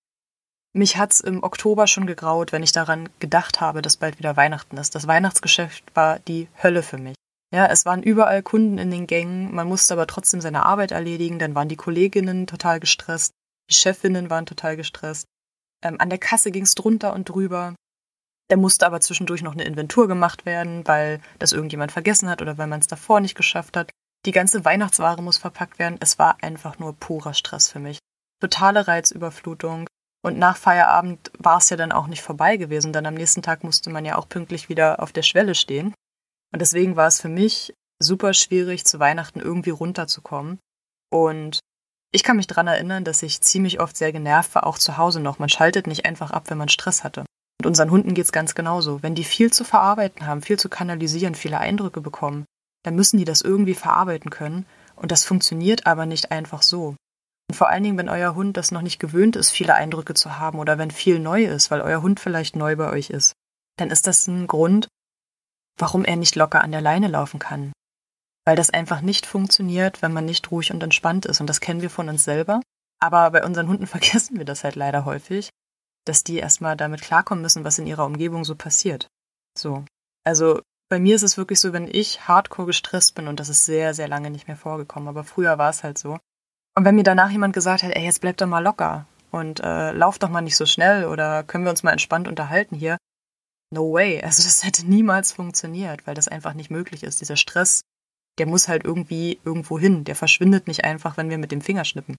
mich 0.73 0.97
hat's 0.97 1.21
im 1.21 1.43
Oktober 1.43 1.87
schon 1.89 2.07
gegraut, 2.07 2.53
wenn 2.53 2.63
ich 2.63 2.71
daran 2.71 3.09
gedacht 3.19 3.61
habe, 3.61 3.83
dass 3.83 3.97
bald 3.97 4.19
wieder 4.19 4.37
Weihnachten 4.37 4.77
ist. 4.77 4.95
Das 4.95 5.09
Weihnachtsgeschäft 5.09 5.85
war 5.95 6.21
die 6.21 6.49
Hölle 6.63 6.83
für 6.83 6.99
mich. 6.99 7.17
Ja, 7.53 7.67
es 7.67 7.85
waren 7.85 8.05
überall 8.05 8.45
Kunden 8.45 8.79
in 8.79 8.93
den 8.93 9.09
Gängen, 9.09 9.53
man 9.53 9.67
musste 9.67 9.95
aber 9.95 10.07
trotzdem 10.07 10.41
seine 10.41 10.65
Arbeit 10.65 10.93
erledigen, 10.93 11.41
dann 11.41 11.57
waren 11.57 11.69
die 11.69 11.77
Kolleginnen 11.77 12.47
total 12.47 12.79
gestresst, 12.79 13.33
die 13.69 13.75
Chefinnen 13.75 14.31
waren 14.31 14.47
total 14.47 14.77
gestresst. 14.77 15.27
Ähm, 15.83 15.97
an 15.99 16.11
der 16.11 16.19
Kasse 16.19 16.53
ging's 16.53 16.77
drunter 16.77 17.13
und 17.13 17.29
drüber. 17.29 17.75
Da 18.49 18.57
musste 18.57 18.87
aber 18.87 19.01
zwischendurch 19.01 19.43
noch 19.43 19.53
eine 19.53 19.65
Inventur 19.65 20.07
gemacht 20.07 20.47
werden, 20.47 20.87
weil 20.87 21.21
das 21.41 21.53
irgendjemand 21.53 21.91
vergessen 21.91 22.29
hat 22.29 22.43
oder 22.43 22.59
weil 22.59 22.67
man 22.69 22.81
es 22.81 22.87
davor 22.87 23.21
nicht 23.21 23.35
geschafft 23.35 23.77
hat. 23.77 23.91
Die 24.27 24.33
ganze 24.33 24.65
Weihnachtsware 24.65 25.23
muss 25.23 25.39
verpackt 25.39 25.79
werden. 25.79 25.99
Es 26.01 26.19
war 26.19 26.43
einfach 26.43 26.79
nur 26.79 26.95
purer 26.95 27.35
Stress 27.35 27.69
für 27.69 27.79
mich. 27.79 27.99
Totale 28.41 28.87
Reizüberflutung. 28.87 29.87
Und 30.23 30.39
nach 30.39 30.59
Feierabend 30.59 31.31
war 31.39 31.59
es 31.59 31.71
ja 31.71 31.77
dann 31.79 31.93
auch 31.93 32.07
nicht 32.07 32.23
vorbei 32.23 32.59
gewesen, 32.59 32.93
denn 32.93 33.07
am 33.07 33.15
nächsten 33.15 33.41
Tag 33.41 33.65
musste 33.65 33.89
man 33.89 34.05
ja 34.05 34.17
auch 34.17 34.29
pünktlich 34.29 34.69
wieder 34.69 35.03
auf 35.03 35.13
der 35.13 35.23
Schwelle 35.23 35.55
stehen. 35.55 35.95
Und 36.53 36.61
deswegen 36.61 36.97
war 36.97 37.07
es 37.07 37.21
für 37.21 37.29
mich 37.29 37.73
super 37.99 38.35
schwierig, 38.35 38.85
zu 38.85 38.99
Weihnachten 38.99 39.41
irgendwie 39.41 39.71
runterzukommen. 39.71 40.59
Und 41.11 41.61
ich 42.13 42.23
kann 42.23 42.37
mich 42.37 42.47
daran 42.47 42.67
erinnern, 42.67 43.05
dass 43.05 43.23
ich 43.23 43.41
ziemlich 43.41 43.81
oft 43.81 43.97
sehr 43.97 44.13
genervt 44.13 44.55
war, 44.55 44.67
auch 44.67 44.79
zu 44.79 44.99
Hause 44.99 45.21
noch. 45.21 45.39
Man 45.39 45.49
schaltet 45.49 45.87
nicht 45.87 46.05
einfach 46.05 46.31
ab, 46.33 46.51
wenn 46.51 46.59
man 46.59 46.69
Stress 46.69 47.03
hatte. 47.05 47.25
Und 47.61 47.67
unseren 47.67 47.91
Hunden 47.91 48.15
geht's 48.15 48.33
ganz 48.33 48.55
genauso. 48.55 49.03
Wenn 49.03 49.15
die 49.15 49.25
viel 49.25 49.53
zu 49.53 49.65
verarbeiten 49.65 50.27
haben, 50.27 50.43
viel 50.43 50.59
zu 50.59 50.69
kanalisieren, 50.69 51.35
viele 51.35 51.59
Eindrücke 51.59 52.01
bekommen, 52.01 52.45
dann 52.83 52.97
müssen 52.97 53.19
die 53.19 53.25
das 53.25 53.43
irgendwie 53.43 53.75
verarbeiten 53.75 54.31
können. 54.31 54.67
Und 54.97 55.13
das 55.13 55.25
funktioniert 55.25 55.87
aber 55.87 56.07
nicht 56.07 56.31
einfach 56.31 56.63
so. 56.63 56.97
Und 57.49 57.55
vor 57.55 57.69
allen 57.69 57.83
Dingen, 57.83 57.99
wenn 57.99 58.09
euer 58.09 58.35
Hund 58.35 58.57
das 58.57 58.71
noch 58.71 58.83
nicht 58.83 59.01
gewöhnt 59.01 59.35
ist, 59.35 59.51
viele 59.51 59.75
Eindrücke 59.75 60.15
zu 60.15 60.39
haben 60.39 60.59
oder 60.59 60.79
wenn 60.79 60.91
viel 60.91 61.19
neu 61.19 61.45
ist, 61.45 61.71
weil 61.71 61.81
euer 61.81 62.03
Hund 62.03 62.21
vielleicht 62.21 62.55
neu 62.55 62.77
bei 62.77 62.91
euch 62.91 63.11
ist, 63.11 63.35
dann 63.77 63.91
ist 63.91 64.07
das 64.07 64.27
ein 64.29 64.47
Grund, 64.47 64.89
warum 65.77 66.05
er 66.05 66.17
nicht 66.17 66.37
locker 66.37 66.63
an 66.63 66.71
der 66.71 66.81
Leine 66.81 67.09
laufen 67.09 67.41
kann. 67.41 67.73
Weil 68.45 68.57
das 68.57 68.71
einfach 68.71 69.01
nicht 69.01 69.27
funktioniert, 69.27 70.03
wenn 70.03 70.13
man 70.13 70.27
nicht 70.27 70.51
ruhig 70.51 70.73
und 70.73 70.83
entspannt 70.83 71.27
ist. 71.27 71.41
Und 71.41 71.49
das 71.49 71.61
kennen 71.61 71.83
wir 71.83 71.91
von 71.91 72.09
uns 72.09 72.25
selber. 72.25 72.61
Aber 73.01 73.31
bei 73.31 73.45
unseren 73.45 73.69
Hunden 73.69 73.87
vergessen 73.89 74.39
wir 74.39 74.45
das 74.45 74.65
halt 74.65 74.77
leider 74.77 75.05
häufig, 75.05 75.51
dass 76.07 76.25
die 76.25 76.37
erstmal 76.37 76.77
damit 76.77 77.01
klarkommen 77.01 77.43
müssen, 77.43 77.65
was 77.65 77.79
in 77.79 77.87
ihrer 77.87 78.07
Umgebung 78.07 78.45
so 78.45 78.55
passiert. 78.55 79.09
So. 79.57 79.85
Also 80.25 80.61
bei 80.91 80.99
mir 80.99 81.15
ist 81.15 81.23
es 81.23 81.39
wirklich 81.39 81.61
so, 81.61 81.73
wenn 81.73 81.89
ich 81.91 82.27
hardcore 82.27 82.67
gestresst 82.67 83.15
bin, 83.15 83.29
und 83.29 83.41
das 83.41 83.49
ist 83.49 83.65
sehr, 83.65 83.95
sehr 83.95 84.09
lange 84.09 84.31
nicht 84.31 84.49
mehr 84.49 84.57
vorgekommen, 84.57 85.09
aber 85.09 85.25
früher 85.25 85.57
war 85.57 85.71
es 85.71 85.85
halt 85.85 85.97
so. 85.97 86.19
Und 86.77 86.85
wenn 86.85 86.97
mir 86.97 87.05
danach 87.05 87.31
jemand 87.31 87.55
gesagt 87.55 87.83
hat, 87.83 87.93
ey, 87.95 88.05
jetzt 88.05 88.21
bleib 88.21 88.37
doch 88.37 88.47
mal 88.47 88.63
locker 88.63 89.07
und 89.31 89.61
äh, 89.61 89.93
lauf 89.93 90.19
doch 90.19 90.29
mal 90.29 90.41
nicht 90.41 90.57
so 90.57 90.67
schnell 90.67 91.07
oder 91.07 91.45
können 91.45 91.65
wir 91.65 91.71
uns 91.71 91.85
mal 91.85 91.93
entspannt 91.93 92.27
unterhalten 92.27 92.75
hier, 92.75 92.99
no 93.73 93.93
way. 93.93 94.21
Also 94.23 94.43
das 94.43 94.65
hätte 94.65 94.85
niemals 94.85 95.33
funktioniert, 95.33 96.07
weil 96.07 96.15
das 96.15 96.29
einfach 96.29 96.55
nicht 96.55 96.71
möglich 96.71 97.05
ist. 97.05 97.21
Dieser 97.21 97.37
Stress, 97.37 97.83
der 98.39 98.47
muss 98.47 98.69
halt 98.69 98.85
irgendwie 98.85 99.39
irgendwo 99.45 99.79
hin. 99.79 100.05
Der 100.05 100.17
verschwindet 100.17 100.67
nicht 100.67 100.85
einfach, 100.85 101.17
wenn 101.17 101.31
wir 101.31 101.39
mit 101.39 101.53
dem 101.53 101.61
Finger 101.61 101.85
schnippen. 101.85 102.17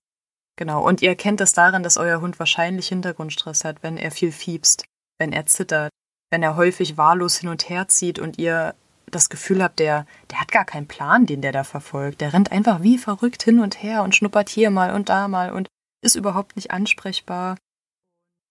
Genau. 0.58 0.86
Und 0.86 1.02
ihr 1.02 1.10
erkennt 1.10 1.40
das 1.42 1.54
daran, 1.54 1.84
dass 1.84 1.98
euer 1.98 2.22
Hund 2.22 2.40
wahrscheinlich 2.40 2.88
Hintergrundstress 2.88 3.66
hat, 3.66 3.84
wenn 3.84 3.98
er 3.98 4.12
viel 4.12 4.32
fiebst, 4.32 4.86
wenn 5.18 5.34
er 5.34 5.46
zittert, 5.46 5.92
wenn 6.32 6.42
er 6.42 6.56
häufig 6.56 6.98
wahllos 6.98 7.38
hin 7.38 7.50
und 7.50 7.70
her 7.70 7.88
zieht 7.88 8.18
und 8.18 8.40
ihr 8.40 8.74
das 9.12 9.30
Gefühl 9.30 9.62
habt, 9.62 9.80
der, 9.80 10.06
der 10.32 10.40
hat 10.40 10.52
gar 10.52 10.66
keinen 10.66 10.88
Plan, 10.88 11.26
den 11.26 11.42
der 11.42 11.52
da 11.52 11.64
verfolgt. 11.64 12.22
Der 12.22 12.34
rennt 12.34 12.52
einfach 12.52 12.82
wie 12.82 12.98
verrückt 12.98 13.44
hin 13.44 13.60
und 13.60 13.84
her 13.84 14.04
und 14.04 14.16
schnuppert 14.16 14.50
hier 14.50 14.72
mal 14.72 14.94
und 14.94 15.10
da 15.10 15.28
mal 15.28 15.52
und 15.52 15.68
ist 16.02 16.16
überhaupt 16.16 16.56
nicht 16.56 16.72
ansprechbar. 16.72 17.58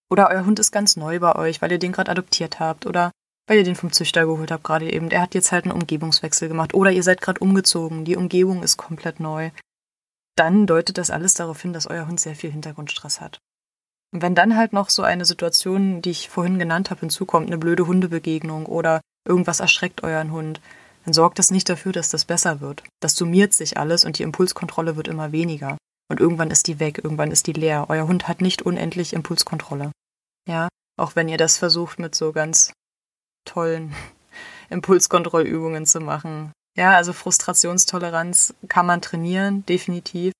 Oder 0.09 0.29
euer 0.29 0.45
Hund 0.45 0.59
ist 0.59 0.71
ganz 0.71 0.95
neu 0.95 1.19
bei 1.19 1.35
euch, 1.35 1.61
weil 1.61 1.71
ihr 1.71 1.79
den 1.79 1.91
gerade 1.91 2.11
adoptiert 2.11 2.59
habt 2.59 2.85
oder 2.85 3.11
weil 3.47 3.57
ihr 3.57 3.63
den 3.63 3.75
vom 3.75 3.91
Züchter 3.91 4.25
geholt 4.25 4.51
habt 4.51 4.63
gerade 4.63 4.91
eben. 4.91 5.09
Der 5.09 5.21
hat 5.21 5.33
jetzt 5.33 5.51
halt 5.51 5.65
einen 5.65 5.73
Umgebungswechsel 5.73 6.47
gemacht 6.47 6.73
oder 6.73 6.91
ihr 6.91 7.03
seid 7.03 7.21
gerade 7.21 7.39
umgezogen, 7.39 8.05
die 8.05 8.15
Umgebung 8.15 8.61
ist 8.61 8.77
komplett 8.77 9.19
neu. 9.19 9.51
Dann 10.35 10.67
deutet 10.67 10.97
das 10.97 11.09
alles 11.09 11.33
darauf 11.33 11.61
hin, 11.61 11.73
dass 11.73 11.87
euer 11.87 12.07
Hund 12.07 12.19
sehr 12.19 12.35
viel 12.35 12.51
Hintergrundstress 12.51 13.19
hat. 13.19 13.39
Und 14.13 14.21
wenn 14.21 14.35
dann 14.35 14.57
halt 14.57 14.73
noch 14.73 14.89
so 14.89 15.03
eine 15.03 15.25
Situation, 15.25 16.01
die 16.01 16.11
ich 16.11 16.29
vorhin 16.29 16.59
genannt 16.59 16.89
habe, 16.89 17.01
hinzukommt, 17.01 17.47
eine 17.47 17.57
blöde 17.57 17.87
Hundebegegnung 17.87 18.65
oder 18.65 19.01
irgendwas 19.25 19.59
erschreckt 19.59 20.03
euren 20.03 20.31
Hund, 20.31 20.59
dann 21.05 21.13
sorgt 21.13 21.39
das 21.39 21.51
nicht 21.51 21.69
dafür, 21.69 21.91
dass 21.93 22.09
das 22.09 22.25
besser 22.25 22.59
wird. 22.59 22.83
Das 22.99 23.15
summiert 23.15 23.53
sich 23.53 23.77
alles 23.77 24.05
und 24.05 24.19
die 24.19 24.23
Impulskontrolle 24.23 24.95
wird 24.95 25.07
immer 25.07 25.31
weniger. 25.31 25.77
Und 26.09 26.19
irgendwann 26.19 26.51
ist 26.51 26.67
die 26.67 26.79
weg, 26.79 26.99
irgendwann 27.03 27.31
ist 27.31 27.47
die 27.47 27.53
leer. 27.53 27.85
Euer 27.89 28.07
Hund 28.07 28.27
hat 28.27 28.41
nicht 28.41 28.61
unendlich 28.61 29.13
Impulskontrolle. 29.13 29.91
Ja, 30.47 30.67
auch 30.97 31.15
wenn 31.15 31.29
ihr 31.29 31.37
das 31.37 31.57
versucht 31.57 31.99
mit 31.99 32.15
so 32.15 32.33
ganz 32.33 32.73
tollen 33.45 33.95
Impulskontrollübungen 34.69 35.85
zu 35.85 36.01
machen. 36.01 36.51
Ja, 36.77 36.95
also 36.95 37.13
Frustrationstoleranz 37.13 38.53
kann 38.67 38.85
man 38.85 39.01
trainieren, 39.01 39.65
definitiv. 39.65 40.33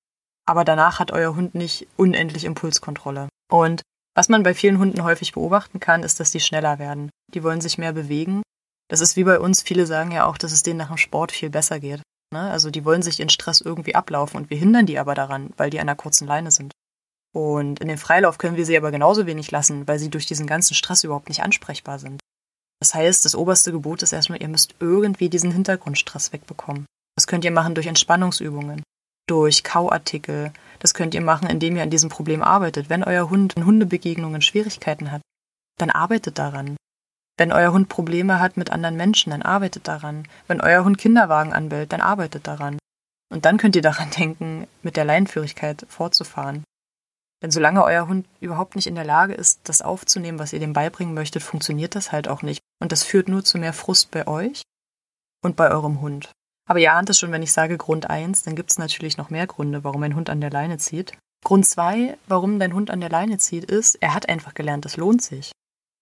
Aber 0.52 0.66
danach 0.66 1.00
hat 1.00 1.12
euer 1.12 1.34
Hund 1.38 1.56
nicht 1.56 1.88
unendlich 1.96 2.44
Impulskontrolle. 2.44 3.30
Und 3.50 3.84
was 4.14 4.28
man 4.28 4.44
bei 4.44 4.54
vielen 4.54 4.80
Hunden 4.80 5.02
häufig 5.02 5.32
beobachten 5.32 5.80
kann, 5.80 6.04
ist, 6.04 6.20
dass 6.20 6.32
die 6.32 6.42
schneller 6.42 6.78
werden. 6.78 7.10
Die 7.34 7.42
wollen 7.42 7.62
sich 7.62 7.78
mehr 7.78 7.94
bewegen. 7.94 8.42
Das 8.90 9.00
ist 9.00 9.16
wie 9.16 9.24
bei 9.24 9.40
uns. 9.40 9.62
Viele 9.62 9.88
sagen 9.88 10.12
ja 10.12 10.26
auch, 10.26 10.38
dass 10.38 10.52
es 10.52 10.62
denen 10.62 10.80
nach 10.80 10.90
dem 10.90 10.98
Sport 10.98 11.32
viel 11.32 11.50
besser 11.50 11.80
geht. 11.80 12.02
Ne? 12.34 12.52
Also 12.52 12.70
die 12.70 12.84
wollen 12.84 13.02
sich 13.02 13.22
in 13.22 13.30
Stress 13.30 13.62
irgendwie 13.62 13.96
ablaufen 13.96 14.36
und 14.36 14.50
wir 14.50 14.58
hindern 14.58 14.86
die 14.86 15.00
aber 15.00 15.16
daran, 15.16 15.52
weil 15.56 15.70
die 15.70 15.80
an 15.80 15.88
einer 15.88 15.96
kurzen 15.96 16.28
Leine 16.28 16.52
sind. 16.52 16.74
Und 17.34 17.80
in 17.80 17.88
den 17.88 17.98
Freilauf 17.98 18.38
können 18.38 18.58
wir 18.58 18.66
sie 18.66 18.76
aber 18.76 18.92
genauso 18.92 19.26
wenig 19.26 19.52
lassen, 19.52 19.88
weil 19.88 20.00
sie 20.00 20.10
durch 20.10 20.26
diesen 20.26 20.48
ganzen 20.48 20.74
Stress 20.74 21.06
überhaupt 21.06 21.30
nicht 21.30 21.44
ansprechbar 21.44 21.98
sind. 21.98 22.20
Das 22.82 22.94
heißt, 22.94 23.24
das 23.24 23.36
oberste 23.36 23.72
Gebot 23.72 24.04
ist 24.04 24.12
erstmal, 24.12 24.42
ihr 24.42 24.50
müsst 24.50 24.76
irgendwie 24.82 25.30
diesen 25.30 25.54
Hintergrundstress 25.54 26.34
wegbekommen. 26.34 26.88
Das 27.16 27.26
könnt 27.26 27.46
ihr 27.46 27.52
machen 27.52 27.74
durch 27.74 27.88
Entspannungsübungen, 27.88 28.84
durch 29.32 29.64
Kauartikel. 29.64 30.52
Das 30.80 30.94
könnt 30.94 31.14
ihr 31.14 31.22
machen, 31.22 31.50
indem 31.50 31.78
ihr 31.78 31.84
an 31.84 31.90
diesem 31.90 32.10
Problem 32.10 32.44
arbeitet. 32.44 32.90
Wenn 32.90 33.04
euer 33.04 33.30
Hund 33.30 33.54
in 33.54 33.66
Hundebegegnungen 33.66 34.42
Schwierigkeiten 34.42 35.10
hat, 35.10 35.22
dann 35.78 35.90
arbeitet 35.90 36.38
daran. 36.38 36.76
Wenn 37.38 37.54
euer 37.54 37.72
Hund 37.72 37.88
Probleme 37.88 38.42
hat 38.42 38.58
mit 38.58 38.72
anderen 38.72 38.98
Menschen, 38.98 39.30
dann 39.30 39.42
arbeitet 39.42 39.88
daran. 39.88 40.28
Wenn 40.48 40.60
euer 40.60 40.84
Hund 40.84 40.98
Kinderwagen 40.98 41.54
anbellt, 41.54 41.94
dann 41.94 42.02
arbeitet 42.02 42.46
daran. 42.46 42.78
Und 43.32 43.46
dann 43.46 43.58
könnt 43.58 43.78
ihr 43.78 43.82
daran 43.82 44.10
denken, 44.18 44.68
mit 44.84 44.98
der 44.98 45.06
Leinenführigkeit 45.06 45.86
fortzufahren. 45.88 46.66
Denn 47.42 47.52
solange 47.52 47.84
euer 47.86 48.08
Hund 48.08 48.28
überhaupt 48.42 48.76
nicht 48.76 48.86
in 48.86 48.96
der 48.96 49.06
Lage 49.06 49.34
ist, 49.34 49.62
das 49.64 49.82
aufzunehmen, 49.82 50.40
was 50.40 50.52
ihr 50.52 50.60
dem 50.60 50.74
beibringen 50.74 51.14
möchtet, 51.14 51.42
funktioniert 51.42 51.96
das 51.96 52.12
halt 52.12 52.28
auch 52.28 52.42
nicht. 52.42 52.60
Und 52.82 52.92
das 52.92 53.04
führt 53.04 53.30
nur 53.30 53.46
zu 53.46 53.58
mehr 53.58 53.74
Frust 53.74 54.12
bei 54.12 54.28
euch 54.28 54.62
und 55.42 55.56
bei 55.56 55.72
eurem 55.72 56.02
Hund. 56.02 56.32
Aber 56.68 56.80
ihr 56.80 56.94
ahnt 56.94 57.10
es 57.10 57.20
schon, 57.20 57.32
wenn 57.32 57.44
ich 57.44 57.52
sage 57.52 57.78
Grund 57.78 58.10
1, 58.10 58.44
dann 58.44 58.56
gibt 58.56 58.72
es 58.72 58.78
natürlich 58.78 59.18
noch 59.18 59.30
mehr 59.30 59.48
Gründe, 59.48 59.84
warum 59.84 60.04
ein 60.04 60.16
Hund 60.16 60.30
an 60.30 60.42
der 60.42 60.52
Leine 60.52 60.78
zieht. 60.78 61.18
Grund 61.44 61.66
2, 61.66 62.18
warum 62.28 62.60
dein 62.60 62.74
Hund 62.74 62.92
an 62.92 63.02
der 63.02 63.10
Leine 63.10 63.38
zieht, 63.38 63.66
ist, 63.66 63.96
er 63.96 64.14
hat 64.14 64.30
einfach 64.30 64.54
gelernt, 64.54 64.86
es 64.86 64.98
lohnt 64.98 65.22
sich. 65.22 65.52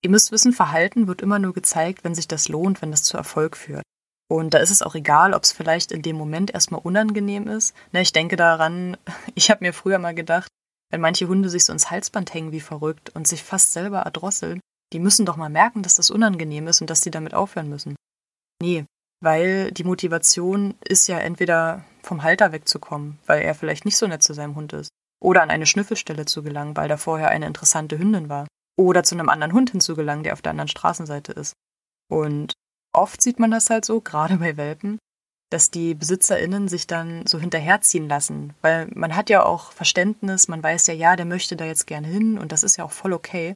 Ihr 0.02 0.10
müsst 0.10 0.32
wissen, 0.32 0.54
Verhalten 0.54 1.08
wird 1.08 1.22
immer 1.22 1.40
nur 1.40 1.54
gezeigt, 1.54 2.04
wenn 2.04 2.16
sich 2.16 2.28
das 2.28 2.50
lohnt, 2.50 2.82
wenn 2.82 2.92
das 2.92 3.04
zu 3.04 3.18
Erfolg 3.18 3.58
führt. 3.58 3.84
Und 4.30 4.54
da 4.54 4.60
ist 4.60 4.70
es 4.70 4.82
auch 4.82 4.96
egal, 4.96 5.34
ob 5.34 5.44
es 5.44 5.52
vielleicht 5.52 5.92
in 5.92 6.02
dem 6.02 6.16
Moment 6.16 6.52
erstmal 6.52 6.82
unangenehm 6.82 7.48
ist. 7.48 7.74
Ne, 7.92 8.02
ich 8.02 8.14
denke 8.14 8.36
daran, 8.36 8.96
ich 9.36 9.50
habe 9.50 9.66
mir 9.66 9.74
früher 9.74 10.00
mal 10.00 10.14
gedacht, 10.14 10.50
wenn 10.92 11.02
manche 11.02 11.28
Hunde 11.28 11.50
sich 11.50 11.66
so 11.66 11.74
ins 11.74 11.90
Halsband 11.90 12.34
hängen 12.34 12.52
wie 12.52 12.62
verrückt 12.62 13.12
und 13.16 13.28
sich 13.28 13.44
fast 13.44 13.74
selber 13.74 14.00
erdrosseln, 14.00 14.60
die 14.94 15.00
müssen 15.00 15.26
doch 15.26 15.36
mal 15.36 15.50
merken, 15.50 15.84
dass 15.84 15.96
das 15.96 16.10
unangenehm 16.10 16.68
ist 16.68 16.82
und 16.82 16.90
dass 16.90 17.02
sie 17.02 17.12
damit 17.12 17.34
aufhören 17.34 17.70
müssen. 17.70 17.96
Nee, 18.62 18.86
weil 19.22 19.72
die 19.72 19.84
Motivation 19.84 20.76
ist 20.88 21.08
ja 21.08 21.20
entweder 21.20 21.84
vom 22.04 22.24
Halter 22.24 22.52
wegzukommen, 22.52 23.20
weil 23.26 23.42
er 23.42 23.56
vielleicht 23.56 23.86
nicht 23.86 23.98
so 23.98 24.08
nett 24.08 24.24
zu 24.24 24.34
seinem 24.34 24.56
Hund 24.56 24.74
ist, 24.74 24.90
oder 25.22 25.42
an 25.42 25.52
eine 25.52 25.66
Schnüffelstelle 25.66 26.26
zu 26.26 26.44
gelangen, 26.44 26.78
weil 26.78 26.88
da 26.88 26.98
vorher 26.98 27.30
eine 27.30 27.46
interessante 27.46 28.00
Hündin 28.00 28.30
war, 28.30 28.48
oder 28.78 29.04
zu 29.04 29.16
einem 29.16 29.30
anderen 29.30 29.54
Hund 29.54 29.72
hinzugelangen, 29.72 30.24
der 30.24 30.34
auf 30.34 30.42
der 30.42 30.52
anderen 30.52 30.70
Straßenseite 30.70 31.34
ist. 31.34 31.54
Und 32.10 32.54
oft 32.94 33.22
sieht 33.22 33.40
man 33.40 33.52
das 33.52 33.70
halt 33.70 33.84
so, 33.84 34.00
gerade 34.00 34.38
bei 34.38 34.56
Welpen, 34.56 34.98
dass 35.50 35.72
die 35.72 35.96
BesitzerInnen 35.96 36.68
sich 36.68 36.88
dann 36.88 37.26
so 37.26 37.40
hinterherziehen 37.40 38.08
lassen. 38.08 38.54
Weil 38.62 38.88
man 38.94 39.16
hat 39.16 39.30
ja 39.30 39.44
auch 39.44 39.72
Verständnis, 39.72 40.48
man 40.48 40.64
weiß 40.64 40.88
ja, 40.88 40.94
ja, 40.94 41.16
der 41.16 41.26
möchte 41.26 41.56
da 41.56 41.66
jetzt 41.66 41.88
gerne 41.88 42.08
hin 42.08 42.38
und 42.38 42.52
das 42.52 42.64
ist 42.64 42.78
ja 42.78 42.86
auch 42.86 42.92
voll 42.92 43.14
okay. 43.14 43.54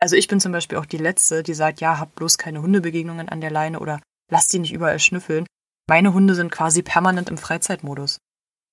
Also 0.00 0.16
ich 0.16 0.28
bin 0.28 0.40
zum 0.40 0.52
Beispiel 0.52 0.78
auch 0.78 0.86
die 0.86 0.98
Letzte, 0.98 1.42
die 1.42 1.54
sagt, 1.54 1.80
ja, 1.80 1.98
hab 1.98 2.14
bloß 2.14 2.38
keine 2.38 2.62
Hundebegegnungen 2.62 3.28
an 3.28 3.40
der 3.40 3.50
Leine 3.50 3.80
oder 3.80 4.00
lass 4.30 4.48
die 4.48 4.58
nicht 4.58 4.72
überall 4.72 4.98
schnüffeln. 4.98 5.46
Meine 5.88 6.12
Hunde 6.12 6.34
sind 6.34 6.50
quasi 6.50 6.82
permanent 6.82 7.28
im 7.28 7.38
Freizeitmodus. 7.38 8.18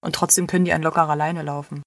Und 0.04 0.16
trotzdem 0.16 0.48
können 0.48 0.66
die 0.66 0.74
an 0.74 0.84
lockerer 0.84 1.16
Leine 1.16 1.44
laufen. 1.44 1.84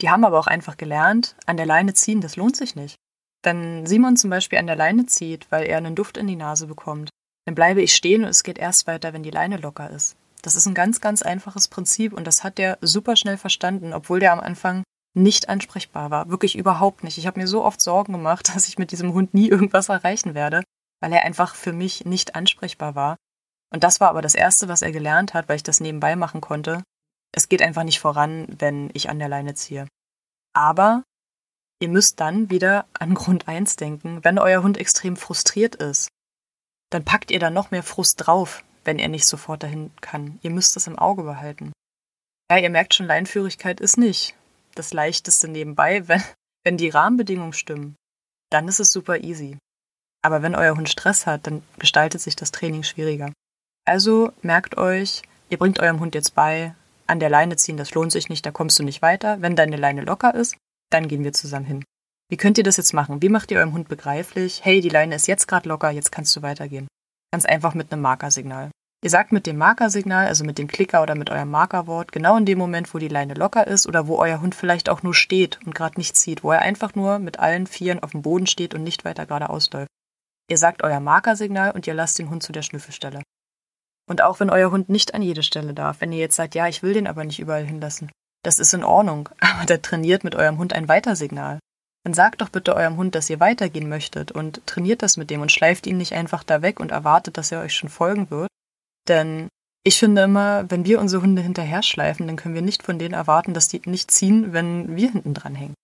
Die 0.00 0.10
haben 0.10 0.24
aber 0.24 0.38
auch 0.38 0.46
einfach 0.46 0.76
gelernt, 0.76 1.36
an 1.46 1.56
der 1.56 1.66
Leine 1.66 1.94
ziehen, 1.94 2.20
das 2.20 2.36
lohnt 2.36 2.56
sich 2.56 2.74
nicht. 2.74 2.96
Wenn 3.42 3.86
Simon 3.86 4.16
zum 4.16 4.30
Beispiel 4.30 4.58
an 4.58 4.66
der 4.66 4.76
Leine 4.76 5.06
zieht, 5.06 5.46
weil 5.50 5.66
er 5.66 5.76
einen 5.76 5.94
Duft 5.94 6.16
in 6.16 6.26
die 6.26 6.36
Nase 6.36 6.66
bekommt, 6.66 7.10
dann 7.46 7.54
bleibe 7.54 7.82
ich 7.82 7.94
stehen 7.94 8.24
und 8.24 8.30
es 8.30 8.42
geht 8.42 8.58
erst 8.58 8.86
weiter, 8.86 9.12
wenn 9.12 9.22
die 9.22 9.30
Leine 9.30 9.58
locker 9.58 9.90
ist. 9.90 10.16
Das 10.42 10.56
ist 10.56 10.66
ein 10.66 10.74
ganz, 10.74 11.00
ganz 11.00 11.22
einfaches 11.22 11.68
Prinzip 11.68 12.12
und 12.12 12.26
das 12.26 12.42
hat 12.42 12.58
der 12.58 12.78
super 12.80 13.16
schnell 13.16 13.36
verstanden, 13.36 13.92
obwohl 13.92 14.20
der 14.20 14.32
am 14.32 14.40
Anfang 14.40 14.82
nicht 15.14 15.48
ansprechbar 15.48 16.10
war. 16.10 16.28
Wirklich 16.28 16.56
überhaupt 16.56 17.04
nicht. 17.04 17.18
Ich 17.18 17.26
habe 17.26 17.38
mir 17.38 17.46
so 17.46 17.64
oft 17.64 17.80
Sorgen 17.80 18.12
gemacht, 18.12 18.48
dass 18.54 18.68
ich 18.68 18.78
mit 18.78 18.90
diesem 18.90 19.12
Hund 19.12 19.34
nie 19.34 19.48
irgendwas 19.48 19.88
erreichen 19.88 20.34
werde, 20.34 20.62
weil 21.04 21.12
er 21.12 21.24
einfach 21.24 21.54
für 21.54 21.72
mich 21.72 22.04
nicht 22.04 22.34
ansprechbar 22.34 22.94
war. 22.94 23.16
Und 23.72 23.84
das 23.84 24.00
war 24.00 24.08
aber 24.08 24.22
das 24.22 24.34
Erste, 24.34 24.68
was 24.68 24.82
er 24.82 24.92
gelernt 24.92 25.34
hat, 25.34 25.48
weil 25.48 25.56
ich 25.56 25.62
das 25.62 25.80
nebenbei 25.80 26.16
machen 26.16 26.40
konnte. 26.40 26.82
Es 27.32 27.48
geht 27.48 27.62
einfach 27.62 27.82
nicht 27.82 28.00
voran, 28.00 28.46
wenn 28.48 28.90
ich 28.94 29.10
an 29.10 29.18
der 29.18 29.28
Leine 29.28 29.54
ziehe. 29.54 29.88
Aber 30.54 31.02
ihr 31.80 31.88
müsst 31.88 32.20
dann 32.20 32.50
wieder 32.50 32.86
an 32.92 33.14
Grund 33.14 33.48
1 33.48 33.76
denken, 33.76 34.22
wenn 34.22 34.38
euer 34.38 34.62
Hund 34.62 34.78
extrem 34.78 35.16
frustriert 35.16 35.74
ist 35.74 36.08
dann 36.94 37.04
packt 37.04 37.32
ihr 37.32 37.40
da 37.40 37.50
noch 37.50 37.72
mehr 37.72 37.82
Frust 37.82 38.24
drauf, 38.24 38.62
wenn 38.84 39.00
er 39.00 39.08
nicht 39.08 39.26
sofort 39.26 39.64
dahin 39.64 39.90
kann. 40.00 40.38
Ihr 40.42 40.50
müsst 40.50 40.76
das 40.76 40.86
im 40.86 40.96
Auge 40.96 41.24
behalten. 41.24 41.72
Ja, 42.48 42.58
ihr 42.58 42.70
merkt 42.70 42.94
schon, 42.94 43.06
Leinführigkeit 43.06 43.80
ist 43.80 43.98
nicht 43.98 44.36
das 44.76 44.92
leichteste 44.92 45.48
nebenbei. 45.48 46.06
Wenn, 46.08 46.22
wenn 46.64 46.76
die 46.76 46.88
Rahmenbedingungen 46.88 47.52
stimmen, 47.52 47.96
dann 48.50 48.68
ist 48.68 48.80
es 48.80 48.92
super 48.92 49.18
easy. 49.18 49.58
Aber 50.24 50.40
wenn 50.40 50.54
euer 50.54 50.74
Hund 50.74 50.88
Stress 50.88 51.26
hat, 51.26 51.46
dann 51.46 51.62
gestaltet 51.78 52.22
sich 52.22 52.34
das 52.34 52.50
Training 52.50 52.82
schwieriger. 52.82 53.30
Also 53.84 54.32
merkt 54.40 54.78
euch, 54.78 55.20
ihr 55.50 55.58
bringt 55.58 55.80
eurem 55.80 56.00
Hund 56.00 56.14
jetzt 56.14 56.34
bei, 56.34 56.74
an 57.06 57.20
der 57.20 57.28
Leine 57.28 57.56
ziehen, 57.56 57.76
das 57.76 57.92
lohnt 57.92 58.10
sich 58.10 58.30
nicht, 58.30 58.46
da 58.46 58.50
kommst 58.50 58.78
du 58.78 58.84
nicht 58.84 59.02
weiter. 59.02 59.42
Wenn 59.42 59.54
deine 59.54 59.76
Leine 59.76 60.00
locker 60.00 60.34
ist, 60.34 60.56
dann 60.90 61.08
gehen 61.08 61.24
wir 61.24 61.34
zusammen 61.34 61.66
hin. 61.66 61.84
Wie 62.30 62.38
könnt 62.38 62.56
ihr 62.56 62.64
das 62.64 62.78
jetzt 62.78 62.94
machen? 62.94 63.20
Wie 63.20 63.28
macht 63.28 63.50
ihr 63.50 63.58
eurem 63.58 63.74
Hund 63.74 63.88
begreiflich, 63.88 64.64
hey, 64.64 64.80
die 64.80 64.88
Leine 64.88 65.14
ist 65.14 65.28
jetzt 65.28 65.46
gerade 65.46 65.68
locker, 65.68 65.90
jetzt 65.90 66.10
kannst 66.10 66.34
du 66.34 66.40
weitergehen? 66.40 66.88
Ganz 67.30 67.44
einfach 67.44 67.74
mit 67.74 67.92
einem 67.92 68.00
Markersignal. 68.00 68.70
Ihr 69.02 69.10
sagt 69.10 69.30
mit 69.30 69.46
dem 69.46 69.58
Markersignal, 69.58 70.26
also 70.26 70.44
mit 70.44 70.56
dem 70.56 70.68
Klicker 70.68 71.02
oder 71.02 71.14
mit 71.14 71.28
eurem 71.28 71.50
Markerwort, 71.50 72.12
genau 72.12 72.38
in 72.38 72.46
dem 72.46 72.56
Moment, 72.56 72.94
wo 72.94 72.98
die 72.98 73.08
Leine 73.08 73.34
locker 73.34 73.66
ist 73.66 73.86
oder 73.86 74.06
wo 74.06 74.16
euer 74.16 74.40
Hund 74.40 74.54
vielleicht 74.54 74.88
auch 74.88 75.02
nur 75.02 75.12
steht 75.12 75.58
und 75.66 75.74
gerade 75.74 76.00
nicht 76.00 76.16
zieht, 76.16 76.42
wo 76.42 76.52
er 76.52 76.62
einfach 76.62 76.94
nur 76.94 77.18
mit 77.18 77.38
allen 77.38 77.66
Vieren 77.66 78.02
auf 78.02 78.12
dem 78.12 78.22
Boden 78.22 78.46
steht 78.46 78.72
und 78.72 78.82
nicht 78.82 79.04
weiter 79.04 79.26
geradeaus 79.26 79.70
läuft. 79.70 79.90
Ihr 80.50 80.58
sagt 80.58 80.82
euer 80.82 81.00
Markersignal 81.00 81.70
und 81.70 81.86
ihr 81.86 81.94
lasst 81.94 82.18
den 82.18 82.30
Hund 82.30 82.42
zu 82.42 82.52
der 82.52 82.62
Schnüffelstelle. 82.62 83.22
Und 84.06 84.22
auch 84.22 84.40
wenn 84.40 84.50
euer 84.50 84.70
Hund 84.70 84.88
nicht 84.88 85.14
an 85.14 85.22
jede 85.22 85.42
Stelle 85.42 85.72
darf, 85.72 86.00
wenn 86.00 86.12
ihr 86.12 86.18
jetzt 86.18 86.36
sagt, 86.36 86.54
ja, 86.54 86.68
ich 86.68 86.82
will 86.82 86.92
den 86.92 87.06
aber 87.06 87.24
nicht 87.24 87.40
überall 87.40 87.64
hinlassen, 87.64 88.10
das 88.42 88.58
ist 88.58 88.74
in 88.74 88.84
Ordnung, 88.84 89.30
aber 89.40 89.66
der 89.66 89.82
trainiert 89.82 90.24
mit 90.24 90.34
eurem 90.34 90.58
Hund 90.58 90.72
ein 90.72 90.88
Weitersignal 90.88 91.58
dann 92.04 92.14
sagt 92.14 92.42
doch 92.42 92.50
bitte 92.50 92.76
eurem 92.76 92.98
Hund, 92.98 93.14
dass 93.14 93.30
ihr 93.30 93.40
weitergehen 93.40 93.88
möchtet 93.88 94.30
und 94.30 94.64
trainiert 94.66 95.02
das 95.02 95.16
mit 95.16 95.30
dem 95.30 95.40
und 95.40 95.50
schleift 95.50 95.86
ihn 95.86 95.96
nicht 95.96 96.12
einfach 96.12 96.44
da 96.44 96.60
weg 96.60 96.78
und 96.78 96.92
erwartet, 96.92 97.38
dass 97.38 97.50
er 97.50 97.62
euch 97.62 97.74
schon 97.74 97.88
folgen 97.88 98.30
wird. 98.30 98.48
Denn 99.08 99.48
ich 99.84 99.98
finde 99.98 100.22
immer, 100.22 100.70
wenn 100.70 100.84
wir 100.84 101.00
unsere 101.00 101.22
Hunde 101.22 101.40
hinterher 101.40 101.82
schleifen, 101.82 102.26
dann 102.26 102.36
können 102.36 102.54
wir 102.54 102.62
nicht 102.62 102.82
von 102.82 102.98
denen 102.98 103.14
erwarten, 103.14 103.54
dass 103.54 103.68
die 103.68 103.80
nicht 103.86 104.10
ziehen, 104.10 104.52
wenn 104.52 104.96
wir 104.96 105.10
hinten 105.10 105.32
dran 105.32 105.54
hängen. 105.54 105.74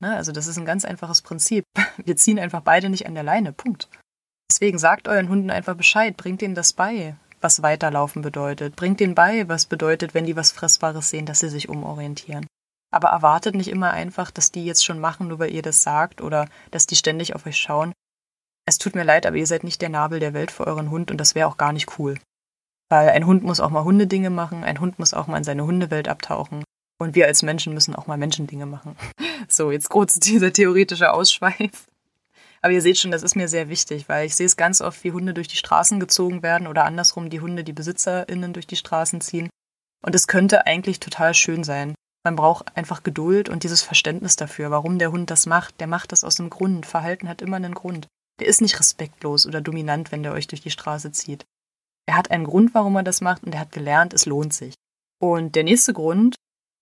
Ne? 0.00 0.14
Also 0.14 0.32
das 0.32 0.46
ist 0.46 0.58
ein 0.58 0.64
ganz 0.64 0.84
einfaches 0.84 1.22
Prinzip. 1.22 1.64
Wir 1.96 2.16
ziehen 2.16 2.38
einfach 2.38 2.62
beide 2.62 2.88
nicht 2.88 3.06
an 3.06 3.14
der 3.14 3.24
Leine. 3.24 3.52
Punkt. 3.52 3.88
Deswegen 4.50 4.78
sagt 4.78 5.08
euren 5.08 5.28
Hunden 5.28 5.50
einfach 5.50 5.76
Bescheid, 5.76 6.16
bringt 6.16 6.40
ihnen 6.40 6.54
das 6.54 6.72
bei, 6.72 7.16
was 7.40 7.62
weiterlaufen 7.62 8.22
bedeutet. 8.22 8.76
Bringt 8.76 9.00
ihnen 9.00 9.14
bei, 9.14 9.46
was 9.48 9.66
bedeutet, 9.66 10.14
wenn 10.14 10.24
die 10.24 10.36
was 10.36 10.52
Fressbares 10.52 11.10
sehen, 11.10 11.26
dass 11.26 11.40
sie 11.40 11.50
sich 11.50 11.68
umorientieren. 11.68 12.46
Aber 12.90 13.08
erwartet 13.08 13.54
nicht 13.54 13.68
immer 13.68 13.90
einfach, 13.90 14.30
dass 14.30 14.50
die 14.50 14.64
jetzt 14.64 14.84
schon 14.84 14.98
machen, 14.98 15.28
nur 15.28 15.38
weil 15.38 15.52
ihr 15.52 15.60
das 15.60 15.82
sagt 15.82 16.22
oder 16.22 16.48
dass 16.70 16.86
die 16.86 16.96
ständig 16.96 17.34
auf 17.34 17.44
euch 17.44 17.58
schauen. 17.58 17.92
es 18.64 18.78
tut 18.78 18.94
mir 18.94 19.04
leid, 19.04 19.26
aber 19.26 19.36
ihr 19.36 19.46
seid 19.46 19.64
nicht 19.64 19.82
der 19.82 19.88
Nabel 19.88 20.20
der 20.20 20.34
Welt 20.34 20.50
für 20.50 20.66
euren 20.66 20.90
Hund 20.90 21.10
und 21.10 21.18
das 21.18 21.34
wäre 21.34 21.48
auch 21.48 21.56
gar 21.58 21.72
nicht 21.72 21.98
cool. 21.98 22.18
Weil 22.90 23.10
ein 23.10 23.26
Hund 23.26 23.42
muss 23.42 23.60
auch 23.60 23.70
mal 23.70 23.84
Hundedinge 23.84 24.30
machen, 24.30 24.64
ein 24.64 24.80
Hund 24.80 24.98
muss 24.98 25.12
auch 25.12 25.26
mal 25.26 25.38
in 25.38 25.44
seine 25.44 25.64
Hundewelt 25.64 26.08
abtauchen. 26.08 26.64
Und 26.98 27.14
wir 27.14 27.26
als 27.26 27.42
Menschen 27.42 27.74
müssen 27.74 27.94
auch 27.94 28.06
mal 28.06 28.18
Menschendinge 28.18 28.66
machen. 28.66 28.96
So, 29.50 29.70
jetzt 29.70 29.88
kurz 29.88 30.14
dieser 30.20 30.52
theoretische 30.52 31.12
Ausschweif. 31.12 31.86
Aber 32.60 32.72
ihr 32.72 32.82
seht 32.82 32.98
schon, 32.98 33.12
das 33.12 33.22
ist 33.22 33.36
mir 33.36 33.48
sehr 33.48 33.68
wichtig, 33.68 34.08
weil 34.08 34.26
ich 34.26 34.34
sehe 34.34 34.46
es 34.46 34.56
ganz 34.56 34.80
oft, 34.80 35.04
wie 35.04 35.12
Hunde 35.12 35.32
durch 35.32 35.48
die 35.48 35.56
Straßen 35.56 36.00
gezogen 36.00 36.42
werden 36.42 36.66
oder 36.66 36.84
andersrum 36.84 37.30
die 37.30 37.40
Hunde 37.40 37.62
die 37.62 37.72
BesitzerInnen 37.72 38.52
durch 38.52 38.66
die 38.66 38.76
Straßen 38.76 39.20
ziehen. 39.20 39.48
Und 40.04 40.14
es 40.14 40.26
könnte 40.26 40.66
eigentlich 40.66 41.00
total 41.00 41.34
schön 41.34 41.64
sein. 41.64 41.94
Man 42.24 42.36
braucht 42.36 42.76
einfach 42.76 43.04
Geduld 43.04 43.48
und 43.48 43.62
dieses 43.62 43.82
Verständnis 43.82 44.36
dafür, 44.36 44.70
warum 44.70 44.98
der 44.98 45.12
Hund 45.12 45.30
das 45.30 45.46
macht. 45.46 45.80
Der 45.80 45.86
macht 45.86 46.12
das 46.12 46.24
aus 46.24 46.40
einem 46.40 46.50
Grund. 46.50 46.84
Verhalten 46.84 47.28
hat 47.28 47.42
immer 47.42 47.56
einen 47.56 47.74
Grund. 47.74 48.08
Der 48.40 48.48
ist 48.48 48.60
nicht 48.60 48.78
respektlos 48.78 49.46
oder 49.46 49.60
dominant, 49.60 50.12
wenn 50.12 50.22
der 50.22 50.32
euch 50.32 50.46
durch 50.46 50.60
die 50.60 50.70
Straße 50.70 51.12
zieht. 51.12 51.44
Er 52.06 52.16
hat 52.16 52.30
einen 52.30 52.44
Grund, 52.44 52.74
warum 52.74 52.96
er 52.96 53.02
das 53.02 53.20
macht 53.20 53.44
und 53.44 53.54
er 53.54 53.60
hat 53.60 53.72
gelernt, 53.72 54.14
es 54.14 54.26
lohnt 54.26 54.52
sich. 54.52 54.74
Und 55.20 55.54
der 55.54 55.64
nächste 55.64 55.92
Grund, 55.92 56.36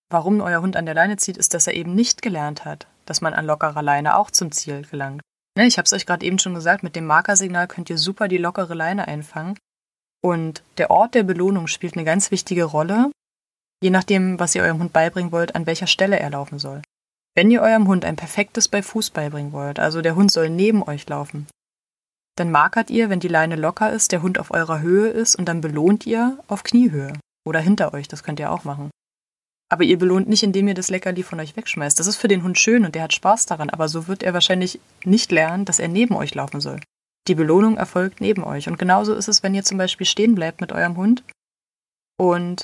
warum 0.09 0.41
euer 0.41 0.61
Hund 0.61 0.75
an 0.75 0.85
der 0.85 0.95
Leine 0.95 1.17
zieht, 1.17 1.37
ist, 1.37 1.53
dass 1.53 1.67
er 1.67 1.73
eben 1.73 1.95
nicht 1.95 2.21
gelernt 2.21 2.65
hat, 2.65 2.87
dass 3.05 3.21
man 3.21 3.33
an 3.33 3.45
lockerer 3.45 3.81
Leine 3.81 4.17
auch 4.17 4.31
zum 4.31 4.51
Ziel 4.51 4.83
gelangt. 4.89 5.21
Ne, 5.57 5.65
ich 5.65 5.77
habe 5.77 5.85
es 5.85 5.93
euch 5.93 6.05
gerade 6.05 6.25
eben 6.25 6.39
schon 6.39 6.53
gesagt, 6.53 6.83
mit 6.83 6.95
dem 6.95 7.05
Markersignal 7.05 7.67
könnt 7.67 7.89
ihr 7.89 7.97
super 7.97 8.27
die 8.27 8.37
lockere 8.37 8.75
Leine 8.75 9.07
einfangen. 9.07 9.57
Und 10.21 10.63
der 10.77 10.91
Ort 10.91 11.15
der 11.15 11.23
Belohnung 11.23 11.67
spielt 11.67 11.95
eine 11.95 12.05
ganz 12.05 12.31
wichtige 12.31 12.63
Rolle, 12.63 13.11
je 13.81 13.89
nachdem, 13.89 14.39
was 14.39 14.55
ihr 14.55 14.63
eurem 14.63 14.79
Hund 14.79 14.93
beibringen 14.93 15.31
wollt, 15.31 15.55
an 15.55 15.65
welcher 15.65 15.87
Stelle 15.87 16.19
er 16.19 16.29
laufen 16.29 16.59
soll. 16.59 16.81
Wenn 17.35 17.51
ihr 17.51 17.61
eurem 17.61 17.87
Hund 17.87 18.03
ein 18.03 18.15
perfektes 18.15 18.67
bei 18.67 18.81
Fuß 18.81 19.11
beibringen 19.11 19.51
wollt, 19.51 19.79
also 19.79 20.01
der 20.01 20.15
Hund 20.15 20.31
soll 20.31 20.49
neben 20.49 20.83
euch 20.83 21.07
laufen, 21.07 21.47
dann 22.35 22.51
markert 22.51 22.89
ihr, 22.89 23.09
wenn 23.09 23.19
die 23.19 23.27
Leine 23.27 23.55
locker 23.55 23.91
ist, 23.91 24.11
der 24.11 24.21
Hund 24.21 24.39
auf 24.39 24.51
eurer 24.51 24.81
Höhe 24.81 25.09
ist 25.09 25.35
und 25.35 25.45
dann 25.45 25.61
belohnt 25.61 26.05
ihr 26.05 26.37
auf 26.47 26.63
Kniehöhe 26.63 27.13
oder 27.45 27.59
hinter 27.59 27.93
euch, 27.93 28.07
das 28.07 28.23
könnt 28.23 28.39
ihr 28.39 28.51
auch 28.51 28.63
machen. 28.63 28.89
Aber 29.69 29.83
ihr 29.83 29.97
belohnt 29.97 30.29
nicht, 30.29 30.43
indem 30.43 30.67
ihr 30.67 30.73
das 30.73 30.89
Leckerli 30.89 31.23
von 31.23 31.39
euch 31.39 31.57
wegschmeißt. 31.57 31.99
Das 31.99 32.07
ist 32.07 32.15
für 32.15 32.29
den 32.29 32.43
Hund 32.43 32.57
schön 32.57 32.85
und 32.85 32.95
der 32.95 33.03
hat 33.03 33.13
Spaß 33.13 33.45
daran, 33.47 33.69
aber 33.69 33.89
so 33.89 34.07
wird 34.07 34.23
er 34.23 34.33
wahrscheinlich 34.33 34.79
nicht 35.03 35.31
lernen, 35.31 35.65
dass 35.65 35.79
er 35.79 35.89
neben 35.89 36.15
euch 36.15 36.33
laufen 36.35 36.61
soll. 36.61 36.79
Die 37.27 37.35
Belohnung 37.35 37.75
erfolgt 37.77 38.21
neben 38.21 38.43
euch. 38.43 38.67
Und 38.69 38.79
genauso 38.79 39.13
ist 39.13 39.27
es, 39.27 39.43
wenn 39.43 39.53
ihr 39.53 39.63
zum 39.63 39.77
Beispiel 39.77 40.07
stehen 40.07 40.35
bleibt 40.35 40.61
mit 40.61 40.71
eurem 40.71 40.95
Hund 40.95 41.23
und 42.17 42.63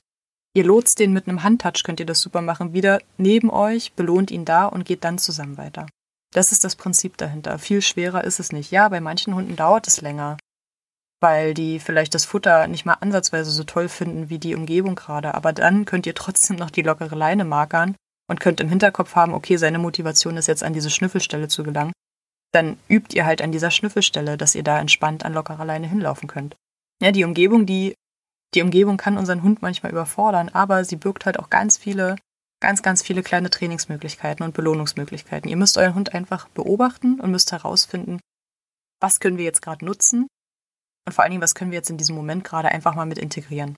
ihr 0.55 0.63
lotst 0.63 0.99
den 0.99 1.11
mit 1.11 1.27
einem 1.27 1.43
Handtouch, 1.43 1.83
könnt 1.83 1.99
ihr 1.99 2.05
das 2.05 2.21
super 2.21 2.41
machen, 2.41 2.73
wieder 2.73 2.99
neben 3.17 3.49
euch, 3.49 3.93
belohnt 3.93 4.31
ihn 4.31 4.45
da 4.45 4.65
und 4.65 4.85
geht 4.85 5.03
dann 5.03 5.17
zusammen 5.17 5.57
weiter. 5.57 5.87
Das 6.31 6.51
ist 6.51 6.63
das 6.63 6.75
Prinzip 6.75 7.17
dahinter. 7.17 7.59
Viel 7.59 7.81
schwerer 7.81 8.23
ist 8.23 8.39
es 8.39 8.51
nicht. 8.53 8.71
Ja, 8.71 8.87
bei 8.87 9.01
manchen 9.01 9.35
Hunden 9.35 9.55
dauert 9.55 9.87
es 9.87 10.01
länger, 10.01 10.37
weil 11.23 11.53
die 11.53 11.79
vielleicht 11.79 12.13
das 12.13 12.25
Futter 12.25 12.67
nicht 12.67 12.85
mal 12.85 12.97
ansatzweise 12.99 13.49
so 13.49 13.63
toll 13.63 13.87
finden 13.87 14.29
wie 14.29 14.39
die 14.39 14.55
Umgebung 14.55 14.95
gerade. 14.95 15.33
Aber 15.33 15.53
dann 15.53 15.85
könnt 15.85 16.05
ihr 16.05 16.13
trotzdem 16.13 16.57
noch 16.57 16.69
die 16.69 16.81
lockere 16.81 17.15
Leine 17.15 17.45
markern 17.45 17.95
und 18.29 18.41
könnt 18.41 18.59
im 18.59 18.67
Hinterkopf 18.67 19.15
haben, 19.15 19.33
okay, 19.33 19.55
seine 19.55 19.79
Motivation 19.79 20.35
ist 20.35 20.47
jetzt 20.47 20.63
an 20.63 20.73
diese 20.73 20.89
Schnüffelstelle 20.89 21.47
zu 21.47 21.63
gelangen. 21.63 21.93
Dann 22.51 22.77
übt 22.89 23.15
ihr 23.15 23.25
halt 23.25 23.41
an 23.41 23.53
dieser 23.53 23.71
Schnüffelstelle, 23.71 24.37
dass 24.37 24.53
ihr 24.53 24.63
da 24.63 24.79
entspannt 24.79 25.25
an 25.25 25.33
lockerer 25.33 25.65
Leine 25.65 25.87
hinlaufen 25.87 26.27
könnt. 26.27 26.55
Ja, 27.01 27.11
die 27.11 27.23
Umgebung, 27.23 27.65
die, 27.65 27.95
die 28.53 28.61
Umgebung 28.61 28.97
kann 28.97 29.17
unseren 29.17 29.43
Hund 29.43 29.61
manchmal 29.61 29.93
überfordern, 29.93 30.49
aber 30.49 30.83
sie 30.83 30.97
birgt 30.97 31.25
halt 31.25 31.39
auch 31.39 31.49
ganz 31.49 31.77
viele 31.77 32.17
ganz, 32.59 32.81
ganz 32.81 33.01
viele 33.01 33.23
kleine 33.23 33.49
Trainingsmöglichkeiten 33.49 34.45
und 34.45 34.53
Belohnungsmöglichkeiten. 34.53 35.49
Ihr 35.49 35.57
müsst 35.57 35.77
euren 35.77 35.95
Hund 35.95 36.13
einfach 36.13 36.47
beobachten 36.47 37.19
und 37.19 37.29
müsst 37.29 37.51
herausfinden, 37.51 38.21
was 39.01 39.19
können 39.19 39.37
wir 39.37 39.43
jetzt 39.43 39.61
gerade 39.61 39.83
nutzen 39.83 40.27
und 41.05 41.13
vor 41.13 41.23
allen 41.23 41.31
Dingen, 41.31 41.43
was 41.43 41.55
können 41.55 41.71
wir 41.71 41.77
jetzt 41.77 41.89
in 41.89 41.97
diesem 41.97 42.15
Moment 42.15 42.43
gerade 42.43 42.69
einfach 42.69 42.95
mal 42.95 43.05
mit 43.05 43.17
integrieren. 43.17 43.75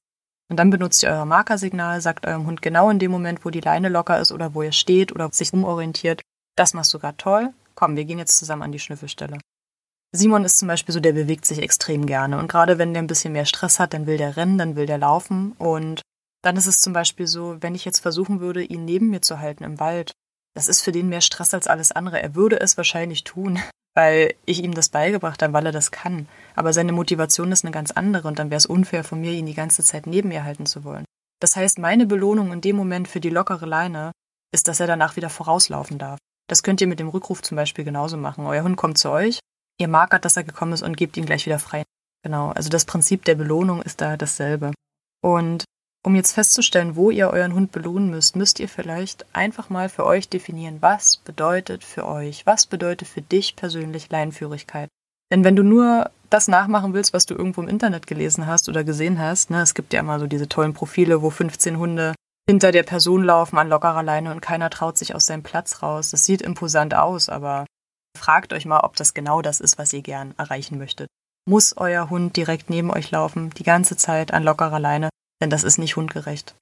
Und 0.49 0.57
dann 0.57 0.69
benutzt 0.69 1.01
ihr 1.03 1.09
euer 1.09 1.25
Markersignal, 1.25 2.01
sagt 2.01 2.27
eurem 2.27 2.45
Hund 2.45 2.61
genau 2.61 2.89
in 2.89 2.99
dem 2.99 3.11
Moment, 3.11 3.45
wo 3.45 3.49
die 3.49 3.61
Leine 3.61 3.89
locker 3.89 4.19
ist 4.19 4.31
oder 4.31 4.53
wo 4.53 4.61
er 4.61 4.71
steht 4.71 5.11
oder 5.11 5.29
sich 5.31 5.53
umorientiert, 5.53 6.21
das 6.55 6.73
machst 6.73 6.93
du 6.93 6.99
gerade 6.99 7.17
toll, 7.17 7.53
komm, 7.73 7.95
wir 7.95 8.05
gehen 8.05 8.19
jetzt 8.19 8.37
zusammen 8.37 8.61
an 8.61 8.71
die 8.71 8.79
Schnüffelstelle. 8.79 9.39
Simon 10.11 10.45
ist 10.45 10.59
zum 10.59 10.67
Beispiel 10.67 10.93
so, 10.93 10.99
der 10.99 11.13
bewegt 11.13 11.45
sich 11.45 11.59
extrem 11.59 12.05
gerne. 12.05 12.39
Und 12.39 12.47
gerade 12.47 12.77
wenn 12.77 12.93
der 12.93 13.03
ein 13.03 13.07
bisschen 13.07 13.33
mehr 13.33 13.45
Stress 13.45 13.79
hat, 13.79 13.93
dann 13.93 14.07
will 14.07 14.17
der 14.17 14.37
rennen, 14.37 14.57
dann 14.57 14.75
will 14.75 14.85
der 14.85 14.97
laufen. 14.97 15.51
Und 15.53 16.01
dann 16.41 16.55
ist 16.55 16.67
es 16.67 16.79
zum 16.79 16.93
Beispiel 16.93 17.27
so, 17.27 17.57
wenn 17.61 17.75
ich 17.75 17.85
jetzt 17.85 17.99
versuchen 17.99 18.39
würde, 18.39 18.63
ihn 18.63 18.85
neben 18.85 19.09
mir 19.09 19.21
zu 19.21 19.39
halten 19.39 19.63
im 19.63 19.79
Wald, 19.79 20.13
das 20.53 20.69
ist 20.69 20.81
für 20.81 20.93
den 20.93 21.09
mehr 21.09 21.21
Stress 21.21 21.53
als 21.53 21.67
alles 21.67 21.91
andere. 21.91 22.21
Er 22.21 22.33
würde 22.35 22.61
es 22.61 22.77
wahrscheinlich 22.77 23.25
tun, 23.25 23.59
weil 23.95 24.35
ich 24.45 24.63
ihm 24.63 24.73
das 24.73 24.89
beigebracht 24.89 25.41
habe, 25.41 25.53
weil 25.53 25.65
er 25.65 25.71
das 25.71 25.91
kann. 25.91 26.27
Aber 26.55 26.73
seine 26.73 26.91
Motivation 26.91 27.51
ist 27.51 27.63
eine 27.63 27.71
ganz 27.71 27.91
andere 27.91 28.27
und 28.27 28.37
dann 28.37 28.51
wäre 28.51 28.57
es 28.57 28.65
unfair 28.65 29.03
von 29.03 29.21
mir, 29.21 29.31
ihn 29.31 29.45
die 29.45 29.53
ganze 29.53 29.83
Zeit 29.83 30.05
neben 30.05 30.29
mir 30.29 30.43
halten 30.43 30.65
zu 30.65 30.83
wollen. 30.83 31.05
Das 31.41 31.55
heißt, 31.55 31.79
meine 31.79 32.05
Belohnung 32.05 32.51
in 32.51 32.61
dem 32.61 32.75
Moment 32.75 33.07
für 33.07 33.19
die 33.19 33.29
lockere 33.29 33.65
Leine 33.65 34.11
ist, 34.53 34.67
dass 34.67 34.79
er 34.79 34.87
danach 34.87 35.15
wieder 35.15 35.29
vorauslaufen 35.29 35.97
darf. 35.97 36.19
Das 36.47 36.61
könnt 36.61 36.81
ihr 36.81 36.87
mit 36.87 36.99
dem 36.99 37.09
Rückruf 37.09 37.41
zum 37.41 37.55
Beispiel 37.55 37.83
genauso 37.85 38.17
machen. 38.17 38.45
Euer 38.45 38.63
Hund 38.63 38.77
kommt 38.77 38.97
zu 38.97 39.09
euch, 39.09 39.39
ihr 39.79 39.87
markert, 39.87 40.25
dass 40.25 40.37
er 40.37 40.43
gekommen 40.43 40.73
ist 40.73 40.83
und 40.83 40.97
gebt 40.97 41.17
ihn 41.17 41.25
gleich 41.25 41.45
wieder 41.45 41.59
frei. 41.59 41.83
Genau, 42.23 42.49
also 42.51 42.69
das 42.69 42.85
Prinzip 42.85 43.25
der 43.25 43.35
Belohnung 43.35 43.81
ist 43.81 44.01
da 44.01 44.17
dasselbe. 44.17 44.73
Und 45.21 45.63
um 46.05 46.15
jetzt 46.15 46.33
festzustellen, 46.33 46.95
wo 46.95 47.09
ihr 47.09 47.29
euren 47.31 47.53
Hund 47.53 47.71
belohnen 47.71 48.11
müsst, 48.11 48.35
müsst 48.35 48.59
ihr 48.59 48.69
vielleicht 48.69 49.25
einfach 49.33 49.69
mal 49.69 49.89
für 49.89 50.05
euch 50.05 50.29
definieren, 50.29 50.77
was 50.81 51.17
bedeutet 51.17 51.83
für 51.83 52.05
euch, 52.05 52.45
was 52.45 52.67
bedeutet 52.67 53.07
für 53.07 53.21
dich 53.21 53.55
persönlich 53.55 54.11
Leinführigkeit. 54.11 54.87
Denn 55.31 55.43
wenn 55.43 55.55
du 55.55 55.63
nur 55.63 56.11
das 56.29 56.47
nachmachen 56.47 56.93
willst, 56.93 57.13
was 57.13 57.25
du 57.25 57.33
irgendwo 57.33 57.61
im 57.61 57.67
Internet 57.67 58.05
gelesen 58.05 58.45
hast 58.45 58.69
oder 58.69 58.83
gesehen 58.83 59.19
hast, 59.19 59.49
ne, 59.49 59.61
es 59.61 59.73
gibt 59.73 59.93
ja 59.93 59.99
immer 59.99 60.19
so 60.19 60.27
diese 60.27 60.47
tollen 60.47 60.75
Profile, 60.75 61.23
wo 61.23 61.31
15 61.31 61.79
Hunde 61.79 62.13
hinter 62.47 62.71
der 62.71 62.83
Person 62.83 63.23
laufen 63.23 63.57
an 63.57 63.69
lockerer 63.69 64.03
Leine 64.03 64.31
und 64.31 64.41
keiner 64.41 64.69
traut 64.69 64.99
sich 64.99 65.15
aus 65.15 65.25
seinem 65.25 65.41
Platz 65.41 65.81
raus. 65.81 66.11
Das 66.11 66.25
sieht 66.25 66.43
imposant 66.43 66.93
aus, 66.93 67.29
aber 67.29 67.65
fragt 68.15 68.53
euch 68.53 68.67
mal, 68.67 68.81
ob 68.81 68.95
das 68.95 69.15
genau 69.15 69.41
das 69.41 69.59
ist, 69.59 69.79
was 69.79 69.91
ihr 69.91 70.03
gern 70.03 70.35
erreichen 70.37 70.77
möchtet. 70.77 71.07
Muss 71.47 71.75
euer 71.77 72.11
Hund 72.11 72.37
direkt 72.37 72.69
neben 72.69 72.91
euch 72.91 73.09
laufen, 73.09 73.49
die 73.51 73.63
ganze 73.63 73.97
Zeit 73.97 74.33
an 74.33 74.43
lockerer 74.43 74.79
Leine? 74.79 75.09
Denn 75.41 75.49
das 75.49 75.63
ist 75.63 75.77
nicht 75.77 75.95
hundgerecht. 75.95 76.55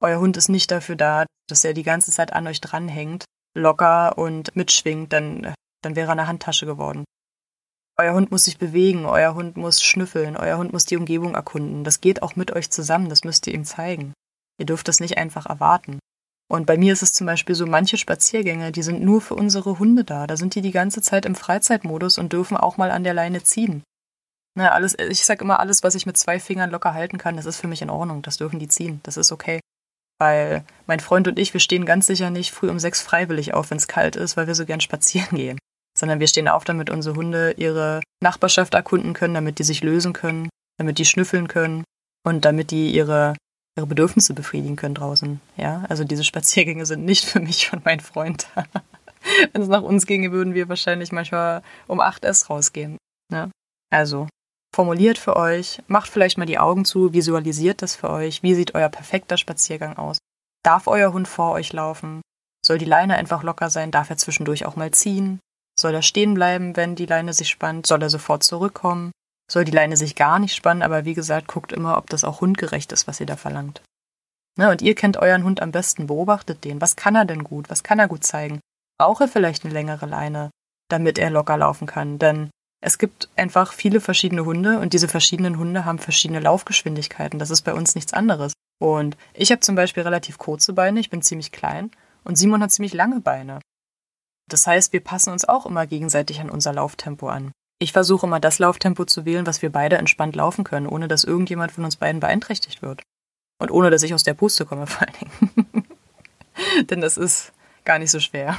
Euer 0.00 0.20
Hund 0.20 0.36
ist 0.36 0.48
nicht 0.48 0.70
dafür 0.70 0.96
da, 0.96 1.26
dass 1.48 1.64
er 1.64 1.74
die 1.74 1.82
ganze 1.82 2.10
Zeit 2.10 2.32
an 2.32 2.46
euch 2.46 2.60
dranhängt, 2.60 3.24
locker 3.54 4.16
und 4.16 4.54
mitschwingt, 4.54 5.12
dann, 5.12 5.54
dann 5.82 5.96
wäre 5.96 6.08
er 6.08 6.12
eine 6.12 6.28
Handtasche 6.28 6.66
geworden. 6.66 7.04
Euer 8.00 8.14
Hund 8.14 8.30
muss 8.30 8.44
sich 8.44 8.58
bewegen, 8.58 9.06
euer 9.06 9.34
Hund 9.34 9.56
muss 9.56 9.82
schnüffeln, 9.82 10.36
euer 10.36 10.56
Hund 10.56 10.72
muss 10.72 10.84
die 10.84 10.96
Umgebung 10.96 11.34
erkunden. 11.34 11.82
Das 11.82 12.00
geht 12.00 12.22
auch 12.22 12.36
mit 12.36 12.52
euch 12.52 12.70
zusammen, 12.70 13.08
das 13.08 13.24
müsst 13.24 13.46
ihr 13.48 13.54
ihm 13.54 13.64
zeigen. 13.64 14.12
Ihr 14.58 14.66
dürft 14.66 14.86
das 14.86 15.00
nicht 15.00 15.18
einfach 15.18 15.46
erwarten. 15.46 15.98
Und 16.48 16.64
bei 16.66 16.78
mir 16.78 16.92
ist 16.92 17.02
es 17.02 17.12
zum 17.12 17.26
Beispiel 17.26 17.54
so, 17.54 17.66
manche 17.66 17.98
Spaziergänge, 17.98 18.72
die 18.72 18.82
sind 18.82 19.02
nur 19.02 19.20
für 19.20 19.34
unsere 19.34 19.78
Hunde 19.78 20.04
da. 20.04 20.26
Da 20.26 20.36
sind 20.36 20.54
die 20.54 20.62
die 20.62 20.70
ganze 20.70 21.02
Zeit 21.02 21.26
im 21.26 21.34
Freizeitmodus 21.34 22.18
und 22.18 22.32
dürfen 22.32 22.56
auch 22.56 22.76
mal 22.76 22.90
an 22.90 23.04
der 23.04 23.14
Leine 23.14 23.42
ziehen. 23.42 23.82
Ne, 24.58 24.72
alles, 24.72 24.98
ich 24.98 25.24
sag 25.24 25.40
immer, 25.40 25.60
alles, 25.60 25.84
was 25.84 25.94
ich 25.94 26.04
mit 26.04 26.16
zwei 26.16 26.40
Fingern 26.40 26.70
locker 26.70 26.92
halten 26.92 27.16
kann, 27.16 27.36
das 27.36 27.46
ist 27.46 27.58
für 27.58 27.68
mich 27.68 27.80
in 27.80 27.90
Ordnung. 27.90 28.22
Das 28.22 28.38
dürfen 28.38 28.58
die 28.58 28.66
ziehen. 28.66 28.98
Das 29.04 29.16
ist 29.16 29.30
okay. 29.30 29.60
Weil 30.18 30.64
mein 30.88 30.98
Freund 30.98 31.28
und 31.28 31.38
ich, 31.38 31.52
wir 31.52 31.60
stehen 31.60 31.86
ganz 31.86 32.08
sicher 32.08 32.30
nicht 32.30 32.50
früh 32.50 32.68
um 32.68 32.80
sechs 32.80 33.00
freiwillig 33.00 33.54
auf, 33.54 33.70
wenn 33.70 33.78
es 33.78 33.86
kalt 33.86 34.16
ist, 34.16 34.36
weil 34.36 34.48
wir 34.48 34.56
so 34.56 34.66
gern 34.66 34.80
spazieren 34.80 35.28
gehen. 35.38 35.60
Sondern 35.96 36.18
wir 36.18 36.26
stehen 36.26 36.48
auf, 36.48 36.64
damit 36.64 36.90
unsere 36.90 37.14
Hunde 37.14 37.52
ihre 37.52 38.00
Nachbarschaft 38.20 38.74
erkunden 38.74 39.12
können, 39.12 39.34
damit 39.34 39.60
die 39.60 39.62
sich 39.62 39.84
lösen 39.84 40.12
können, 40.12 40.48
damit 40.76 40.98
die 40.98 41.04
schnüffeln 41.04 41.46
können 41.46 41.84
und 42.26 42.44
damit 42.44 42.72
die 42.72 42.90
ihre, 42.90 43.36
ihre 43.76 43.86
Bedürfnisse 43.86 44.34
befriedigen 44.34 44.74
können 44.74 44.96
draußen. 44.96 45.40
Ja, 45.56 45.84
also 45.88 46.02
diese 46.02 46.24
Spaziergänge 46.24 46.84
sind 46.84 47.04
nicht 47.04 47.26
für 47.26 47.38
mich 47.38 47.72
und 47.72 47.84
meinen 47.84 48.00
Freund. 48.00 48.48
wenn 49.52 49.62
es 49.62 49.68
nach 49.68 49.82
uns 49.82 50.04
ginge, 50.04 50.32
würden 50.32 50.54
wir 50.54 50.68
wahrscheinlich 50.68 51.12
manchmal 51.12 51.62
um 51.86 52.00
acht 52.00 52.24
erst 52.24 52.50
rausgehen. 52.50 52.98
Ne? 53.30 53.52
Also, 53.90 54.26
formuliert 54.74 55.18
für 55.18 55.36
euch, 55.36 55.82
macht 55.86 56.08
vielleicht 56.08 56.38
mal 56.38 56.46
die 56.46 56.58
Augen 56.58 56.84
zu, 56.84 57.12
visualisiert 57.12 57.82
das 57.82 57.96
für 57.96 58.10
euch, 58.10 58.42
wie 58.42 58.54
sieht 58.54 58.74
euer 58.74 58.88
perfekter 58.88 59.36
Spaziergang 59.36 59.96
aus. 59.96 60.18
Darf 60.64 60.86
euer 60.86 61.12
Hund 61.12 61.28
vor 61.28 61.52
euch 61.52 61.72
laufen? 61.72 62.20
Soll 62.64 62.78
die 62.78 62.84
Leine 62.84 63.16
einfach 63.16 63.42
locker 63.42 63.70
sein? 63.70 63.90
Darf 63.90 64.10
er 64.10 64.16
zwischendurch 64.16 64.66
auch 64.66 64.76
mal 64.76 64.90
ziehen? 64.90 65.40
Soll 65.78 65.94
er 65.94 66.02
stehen 66.02 66.34
bleiben, 66.34 66.76
wenn 66.76 66.96
die 66.96 67.06
Leine 67.06 67.32
sich 67.32 67.48
spannt? 67.48 67.86
Soll 67.86 68.02
er 68.02 68.10
sofort 68.10 68.42
zurückkommen? 68.42 69.12
Soll 69.50 69.64
die 69.64 69.72
Leine 69.72 69.96
sich 69.96 70.16
gar 70.16 70.38
nicht 70.38 70.54
spannen? 70.54 70.82
Aber 70.82 71.04
wie 71.04 71.14
gesagt, 71.14 71.48
guckt 71.48 71.72
immer, 71.72 71.96
ob 71.96 72.10
das 72.10 72.24
auch 72.24 72.40
hundgerecht 72.40 72.92
ist, 72.92 73.06
was 73.06 73.20
ihr 73.20 73.26
da 73.26 73.36
verlangt. 73.36 73.82
Ne, 74.58 74.70
und 74.70 74.82
ihr 74.82 74.96
kennt 74.96 75.16
euren 75.16 75.44
Hund 75.44 75.62
am 75.62 75.70
besten, 75.70 76.08
beobachtet 76.08 76.64
den. 76.64 76.80
Was 76.80 76.96
kann 76.96 77.14
er 77.14 77.24
denn 77.24 77.44
gut? 77.44 77.70
Was 77.70 77.84
kann 77.84 78.00
er 78.00 78.08
gut 78.08 78.24
zeigen? 78.24 78.60
Braucht 78.98 79.20
er 79.20 79.28
vielleicht 79.28 79.64
eine 79.64 79.72
längere 79.72 80.06
Leine, 80.06 80.50
damit 80.90 81.18
er 81.18 81.30
locker 81.30 81.56
laufen 81.56 81.86
kann? 81.86 82.18
Denn 82.18 82.50
es 82.80 82.98
gibt 82.98 83.28
einfach 83.36 83.72
viele 83.72 84.00
verschiedene 84.00 84.44
Hunde 84.44 84.78
und 84.78 84.92
diese 84.92 85.08
verschiedenen 85.08 85.58
Hunde 85.58 85.84
haben 85.84 85.98
verschiedene 85.98 86.40
Laufgeschwindigkeiten. 86.40 87.38
Das 87.38 87.50
ist 87.50 87.62
bei 87.62 87.74
uns 87.74 87.94
nichts 87.94 88.12
anderes. 88.12 88.52
Und 88.80 89.16
ich 89.34 89.50
habe 89.50 89.60
zum 89.60 89.74
Beispiel 89.74 90.04
relativ 90.04 90.38
kurze 90.38 90.72
Beine, 90.72 91.00
ich 91.00 91.10
bin 91.10 91.22
ziemlich 91.22 91.50
klein 91.50 91.90
und 92.24 92.36
Simon 92.36 92.62
hat 92.62 92.70
ziemlich 92.70 92.94
lange 92.94 93.20
Beine. 93.20 93.60
Das 94.48 94.66
heißt, 94.66 94.92
wir 94.92 95.00
passen 95.00 95.30
uns 95.32 95.44
auch 95.44 95.66
immer 95.66 95.86
gegenseitig 95.86 96.40
an 96.40 96.50
unser 96.50 96.72
Lauftempo 96.72 97.28
an. 97.28 97.52
Ich 97.80 97.92
versuche 97.92 98.26
immer 98.26 98.40
das 98.40 98.58
Lauftempo 98.58 99.04
zu 99.04 99.24
wählen, 99.24 99.46
was 99.46 99.62
wir 99.62 99.70
beide 99.70 99.98
entspannt 99.98 100.36
laufen 100.36 100.64
können, 100.64 100.86
ohne 100.86 101.08
dass 101.08 101.24
irgendjemand 101.24 101.72
von 101.72 101.84
uns 101.84 101.96
beiden 101.96 102.20
beeinträchtigt 102.20 102.82
wird. 102.82 103.02
Und 103.60 103.70
ohne 103.70 103.90
dass 103.90 104.02
ich 104.02 104.14
aus 104.14 104.22
der 104.22 104.34
Puste 104.34 104.66
komme, 104.66 104.86
vor 104.86 105.06
allen 105.06 105.16
Dingen. 105.20 105.86
Denn 106.90 107.00
das 107.00 107.16
ist 107.16 107.52
gar 107.84 107.98
nicht 107.98 108.10
so 108.10 108.20
schwer. 108.20 108.56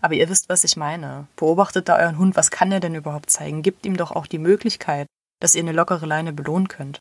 Aber 0.00 0.14
ihr 0.14 0.28
wisst, 0.28 0.48
was 0.48 0.64
ich 0.64 0.76
meine. 0.76 1.26
Beobachtet 1.36 1.88
da 1.88 1.96
euren 1.98 2.18
Hund, 2.18 2.36
was 2.36 2.50
kann 2.50 2.72
er 2.72 2.80
denn 2.80 2.94
überhaupt 2.94 3.30
zeigen? 3.30 3.62
Gebt 3.62 3.86
ihm 3.86 3.96
doch 3.96 4.12
auch 4.12 4.26
die 4.26 4.38
Möglichkeit, 4.38 5.06
dass 5.40 5.54
ihr 5.54 5.62
eine 5.62 5.72
lockere 5.72 6.06
Leine 6.06 6.32
belohnen 6.32 6.68
könnt. 6.68 6.98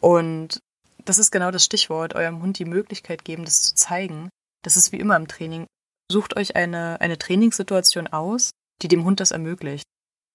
Und 0.00 0.60
das 1.04 1.18
ist 1.18 1.30
genau 1.30 1.50
das 1.50 1.64
Stichwort, 1.64 2.14
eurem 2.14 2.42
Hund 2.42 2.58
die 2.58 2.64
Möglichkeit 2.64 3.24
geben, 3.24 3.44
das 3.44 3.62
zu 3.62 3.74
zeigen. 3.74 4.28
Das 4.62 4.76
ist 4.76 4.92
wie 4.92 4.98
immer 4.98 5.16
im 5.16 5.28
Training. 5.28 5.66
Sucht 6.10 6.36
euch 6.36 6.56
eine, 6.56 7.00
eine 7.00 7.18
Trainingssituation 7.18 8.08
aus, 8.08 8.50
die 8.82 8.88
dem 8.88 9.04
Hund 9.04 9.20
das 9.20 9.30
ermöglicht. 9.30 9.84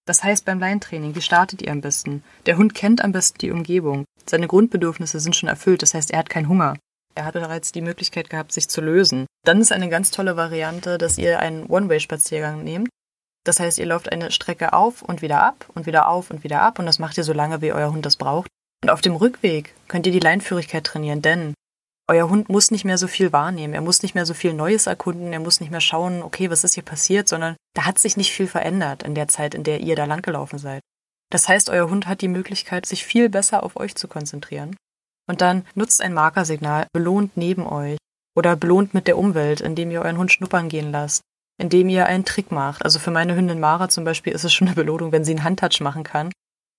Das 0.06 0.24
heißt 0.24 0.46
beim 0.46 0.60
Leintraining, 0.60 1.16
wie 1.16 1.22
startet 1.22 1.62
ihr 1.62 1.72
am 1.72 1.82
besten? 1.82 2.24
Der 2.46 2.58
Hund 2.58 2.74
kennt 2.74 3.04
am 3.04 3.12
besten 3.12 3.38
die 3.40 3.52
Umgebung. 3.52 4.06
Seine 4.28 4.48
Grundbedürfnisse 4.48 5.20
sind 5.20 5.36
schon 5.36 5.50
erfüllt, 5.50 5.82
das 5.84 5.94
heißt, 5.94 6.12
er 6.12 6.20
hat 6.20 6.30
keinen 6.30 6.48
Hunger. 6.48 6.76
Er 7.16 7.26
hat 7.26 7.34
bereits 7.34 7.72
die 7.72 7.82
Möglichkeit 7.82 8.30
gehabt, 8.30 8.52
sich 8.52 8.70
zu 8.70 8.82
lösen. 8.82 9.26
Dann 9.46 9.62
ist 9.62 9.72
eine 9.72 9.90
ganz 9.90 10.12
tolle 10.12 10.38
Variante, 10.38 10.98
dass 10.98 11.18
ihr 11.18 11.40
einen 11.40 11.66
One-Way-Spaziergang 11.66 12.64
nehmt. 12.64 12.90
Das 13.44 13.60
heißt, 13.60 13.80
ihr 13.80 13.88
lauft 13.88 14.12
eine 14.12 14.32
Strecke 14.32 14.74
auf 14.74 15.02
und 15.02 15.22
wieder 15.22 15.42
ab 15.42 15.66
und 15.74 15.86
wieder 15.86 16.08
auf 16.08 16.30
und 16.30 16.44
wieder 16.44 16.62
ab 16.62 16.80
und 16.80 16.86
das 16.86 17.00
macht 17.00 17.18
ihr 17.18 17.24
so 17.24 17.34
lange, 17.34 17.62
wie 17.62 17.74
euer 17.74 17.92
Hund 17.92 18.06
das 18.06 18.16
braucht. 18.16 18.48
Und 18.84 18.90
auf 18.90 19.02
dem 19.02 19.16
Rückweg 19.16 19.74
könnt 19.88 20.06
ihr 20.06 20.12
die 20.12 20.20
Leinführigkeit 20.20 20.84
trainieren, 20.84 21.22
denn 21.22 21.54
euer 22.08 22.30
Hund 22.30 22.50
muss 22.50 22.72
nicht 22.72 22.86
mehr 22.86 22.98
so 22.98 23.08
viel 23.08 23.32
wahrnehmen, 23.32 23.74
er 23.74 23.82
muss 23.82 24.04
nicht 24.04 24.16
mehr 24.16 24.26
so 24.26 24.34
viel 24.34 24.54
Neues 24.54 24.86
erkunden, 24.88 25.34
er 25.34 25.40
muss 25.40 25.60
nicht 25.60 25.72
mehr 25.72 25.82
schauen, 25.82 26.24
okay, 26.24 26.50
was 26.50 26.64
ist 26.64 26.74
hier 26.74 26.84
passiert, 26.84 27.28
sondern 27.28 27.56
da 27.74 27.86
hat 27.86 28.00
sich 28.00 28.18
nicht 28.18 28.32
viel 28.32 28.48
verändert 28.48 29.04
in 29.04 29.16
der 29.16 29.28
Zeit, 29.28 29.56
in 29.56 29.64
der 29.64 29.80
ihr 29.80 29.96
da 29.96 30.06
langgelaufen 30.06 30.60
seid. 30.60 30.82
Das 31.32 31.48
heißt, 31.48 31.70
euer 31.70 31.90
Hund 31.90 32.08
hat 32.08 32.22
die 32.22 32.28
Möglichkeit, 32.28 32.86
sich 32.86 33.06
viel 33.06 33.30
besser 33.30 33.64
auf 33.64 33.78
euch 33.78 33.96
zu 33.96 34.08
konzentrieren. 34.08 34.76
Und 35.30 35.42
dann 35.42 35.66
nutzt 35.76 36.02
ein 36.02 36.14
Markersignal, 36.14 36.88
belohnt 36.94 37.38
neben 37.38 37.66
euch 37.66 37.98
oder 38.36 38.56
belohnt 38.56 38.94
mit 38.94 39.08
der 39.08 39.18
Umwelt, 39.18 39.62
indem 39.62 39.92
ihr 39.92 40.02
euren 40.02 40.18
Hund 40.18 40.32
schnuppern 40.32 40.70
gehen 40.70 40.92
lasst, 40.92 41.22
indem 41.58 41.90
ihr 41.90 42.06
einen 42.06 42.26
Trick 42.26 42.52
macht. 42.52 42.84
Also 42.84 43.00
für 43.00 43.12
meine 43.12 43.36
Hündin 43.36 43.60
Mara 43.60 43.90
zum 43.90 44.04
Beispiel 44.04 44.34
ist 44.34 44.44
es 44.44 44.54
schon 44.54 44.68
eine 44.68 44.76
Belohnung, 44.76 45.12
wenn 45.12 45.24
sie 45.24 45.32
einen 45.32 45.44
Handtouch 45.44 45.80
machen 45.80 46.04
kann 46.04 46.32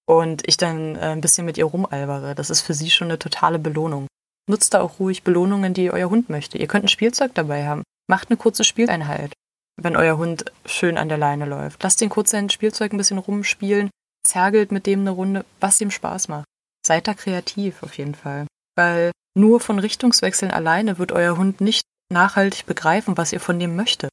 und 0.06 0.46
ich 0.46 0.56
dann 0.56 0.96
äh, 0.96 1.00
ein 1.00 1.20
bisschen 1.20 1.46
mit 1.46 1.58
ihr 1.58 1.64
rumalbere. 1.64 2.34
Das 2.34 2.50
ist 2.50 2.62
für 2.62 2.74
sie 2.74 2.90
schon 2.90 3.08
eine 3.08 3.18
totale 3.18 3.58
Belohnung. 3.58 4.06
Nutzt 4.48 4.74
da 4.74 4.80
auch 4.80 4.98
ruhig 4.98 5.22
Belohnungen, 5.22 5.72
die 5.72 5.90
euer 5.90 6.10
Hund 6.10 6.28
möchte. 6.28 6.58
Ihr 6.58 6.66
könnt 6.66 6.84
ein 6.84 6.88
Spielzeug 6.88 7.32
dabei 7.34 7.66
haben. 7.66 7.82
Macht 8.08 8.28
eine 8.28 8.36
kurze 8.36 8.64
Spieleinheit, 8.64 9.32
wenn 9.80 9.96
euer 9.96 10.18
Hund 10.18 10.46
schön 10.66 10.98
an 10.98 11.08
der 11.08 11.18
Leine 11.18 11.46
läuft. 11.46 11.82
Lasst 11.82 12.02
ihn 12.02 12.08
kurz 12.08 12.30
sein 12.30 12.50
Spielzeug 12.50 12.92
ein 12.92 12.96
bisschen 12.96 13.18
rumspielen, 13.18 13.90
zergelt 14.26 14.72
mit 14.72 14.86
dem 14.86 15.00
eine 15.00 15.10
Runde, 15.10 15.44
was 15.60 15.80
ihm 15.80 15.90
Spaß 15.90 16.28
macht. 16.28 16.46
Seid 16.84 17.06
da 17.06 17.14
kreativ 17.14 17.82
auf 17.82 17.96
jeden 17.96 18.14
Fall. 18.14 18.46
Weil 18.76 19.12
nur 19.34 19.60
von 19.60 19.78
Richtungswechseln 19.78 20.50
alleine 20.50 20.98
wird 20.98 21.12
euer 21.12 21.36
Hund 21.36 21.60
nicht 21.60 21.84
nachhaltig 22.10 22.66
begreifen, 22.66 23.16
was 23.16 23.32
ihr 23.32 23.40
von 23.40 23.58
dem 23.58 23.76
möchtet. 23.76 24.10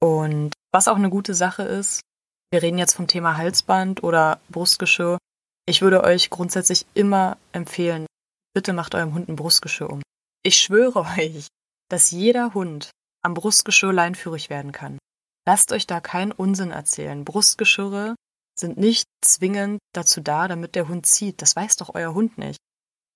Und 0.00 0.52
was 0.72 0.88
auch 0.88 0.96
eine 0.96 1.10
gute 1.10 1.34
Sache 1.34 1.62
ist, 1.62 2.00
wir 2.50 2.62
reden 2.62 2.78
jetzt 2.78 2.94
vom 2.94 3.06
Thema 3.06 3.36
Halsband 3.36 4.02
oder 4.02 4.40
Brustgeschirr. 4.48 5.18
Ich 5.66 5.82
würde 5.82 6.02
euch 6.02 6.30
grundsätzlich 6.30 6.86
immer 6.94 7.36
empfehlen, 7.52 8.06
bitte 8.54 8.72
macht 8.72 8.94
eurem 8.94 9.14
Hund 9.14 9.28
ein 9.28 9.36
Brustgeschirr 9.36 9.90
um. 9.90 10.02
Ich 10.42 10.56
schwöre 10.56 11.00
euch, 11.18 11.48
dass 11.88 12.10
jeder 12.10 12.54
Hund 12.54 12.90
am 13.22 13.34
Brustgeschirr 13.34 13.92
leinführig 13.92 14.50
werden 14.50 14.72
kann. 14.72 14.98
Lasst 15.46 15.72
euch 15.72 15.86
da 15.86 16.00
keinen 16.00 16.32
Unsinn 16.32 16.70
erzählen. 16.70 17.24
Brustgeschirre 17.24 18.14
sind 18.60 18.78
nicht 18.78 19.08
zwingend 19.22 19.80
dazu 19.92 20.20
da, 20.20 20.48
damit 20.48 20.74
der 20.74 20.88
Hund 20.88 21.06
zieht. 21.06 21.42
Das 21.42 21.56
weiß 21.56 21.76
doch 21.76 21.94
euer 21.94 22.14
Hund 22.14 22.38
nicht. 22.38 22.58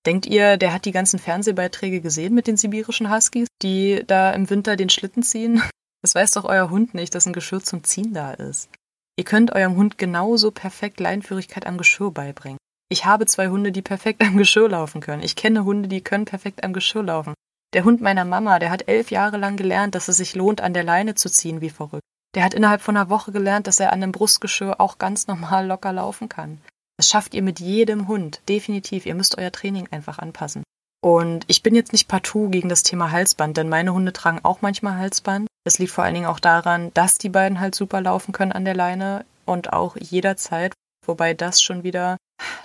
Denkt 0.05 0.25
ihr, 0.25 0.57
der 0.57 0.71
hat 0.73 0.85
die 0.85 0.91
ganzen 0.91 1.19
Fernsehbeiträge 1.19 2.01
gesehen 2.01 2.33
mit 2.33 2.47
den 2.47 2.57
sibirischen 2.57 3.11
Huskies, 3.11 3.47
die 3.63 4.03
da 4.05 4.31
im 4.31 4.49
Winter 4.49 4.75
den 4.75 4.89
Schlitten 4.89 5.23
ziehen? 5.23 5.61
Das 6.01 6.13
weiß 6.13 6.31
doch 6.31 6.45
euer 6.45 6.69
Hund 6.69 6.93
nicht, 6.93 7.15
dass 7.15 7.25
ein 7.25 7.33
Geschirr 7.33 7.63
zum 7.63 7.83
Ziehen 7.83 8.13
da 8.13 8.31
ist. 8.31 8.69
Ihr 9.17 9.23
könnt 9.23 9.53
eurem 9.53 9.75
Hund 9.75 9.97
genauso 9.97 10.51
perfekt 10.51 10.99
Leinführigkeit 10.99 11.65
am 11.65 11.79
Geschirr 11.79 12.11
beibringen. 12.11 12.59
Ich 12.89 13.05
habe 13.05 13.25
zwei 13.25 13.47
Hunde, 13.47 13.71
die 13.71 13.81
perfekt 13.81 14.21
am 14.21 14.37
Geschirr 14.37 14.69
laufen 14.69 15.01
können. 15.01 15.23
Ich 15.23 15.35
kenne 15.35 15.65
Hunde, 15.65 15.89
die 15.89 16.01
können 16.01 16.25
perfekt 16.25 16.63
am 16.63 16.73
Geschirr 16.73 17.01
laufen. 17.01 17.33
Der 17.73 17.85
Hund 17.85 18.01
meiner 18.01 18.23
Mama, 18.23 18.59
der 18.59 18.69
hat 18.69 18.87
elf 18.87 19.09
Jahre 19.09 19.37
lang 19.37 19.57
gelernt, 19.57 19.95
dass 19.95 20.07
es 20.07 20.17
sich 20.17 20.35
lohnt, 20.35 20.61
an 20.61 20.75
der 20.75 20.83
Leine 20.83 21.15
zu 21.15 21.27
ziehen, 21.27 21.59
wie 21.61 21.71
verrückt. 21.71 22.05
Der 22.35 22.43
hat 22.43 22.53
innerhalb 22.53 22.81
von 22.81 22.97
einer 22.97 23.09
Woche 23.09 23.31
gelernt, 23.31 23.65
dass 23.65 23.79
er 23.79 23.93
an 23.93 24.03
einem 24.03 24.11
Brustgeschirr 24.11 24.79
auch 24.79 24.97
ganz 24.97 25.27
normal 25.27 25.67
locker 25.67 25.93
laufen 25.93 26.29
kann. 26.29 26.59
Das 26.97 27.09
schafft 27.09 27.33
ihr 27.33 27.41
mit 27.41 27.59
jedem 27.59 28.07
Hund, 28.07 28.41
definitiv. 28.47 29.05
Ihr 29.05 29.15
müsst 29.15 29.37
euer 29.37 29.51
Training 29.51 29.87
einfach 29.91 30.19
anpassen. 30.19 30.63
Und 31.01 31.45
ich 31.47 31.63
bin 31.63 31.75
jetzt 31.75 31.91
nicht 31.91 32.07
partout 32.07 32.49
gegen 32.49 32.67
das 32.67 32.83
Thema 32.83 33.11
Halsband, 33.11 33.57
denn 33.57 33.69
meine 33.69 33.93
Hunde 33.93 34.11
tragen 34.11 34.39
auch 34.43 34.61
manchmal 34.61 34.97
Halsband. 34.97 35.47
Es 35.63 35.79
liegt 35.79 35.91
vor 35.91 36.03
allen 36.03 36.13
Dingen 36.13 36.25
auch 36.25 36.39
daran, 36.39 36.91
dass 36.93 37.15
die 37.15 37.29
beiden 37.29 37.59
halt 37.59 37.75
super 37.75 38.01
laufen 38.01 38.31
können 38.31 38.51
an 38.51 38.65
der 38.65 38.75
Leine 38.75 39.25
und 39.45 39.71
auch 39.71 39.95
jederzeit. 39.97 40.73
Wobei 41.05 41.33
das 41.33 41.61
schon 41.61 41.83
wieder, 41.83 42.17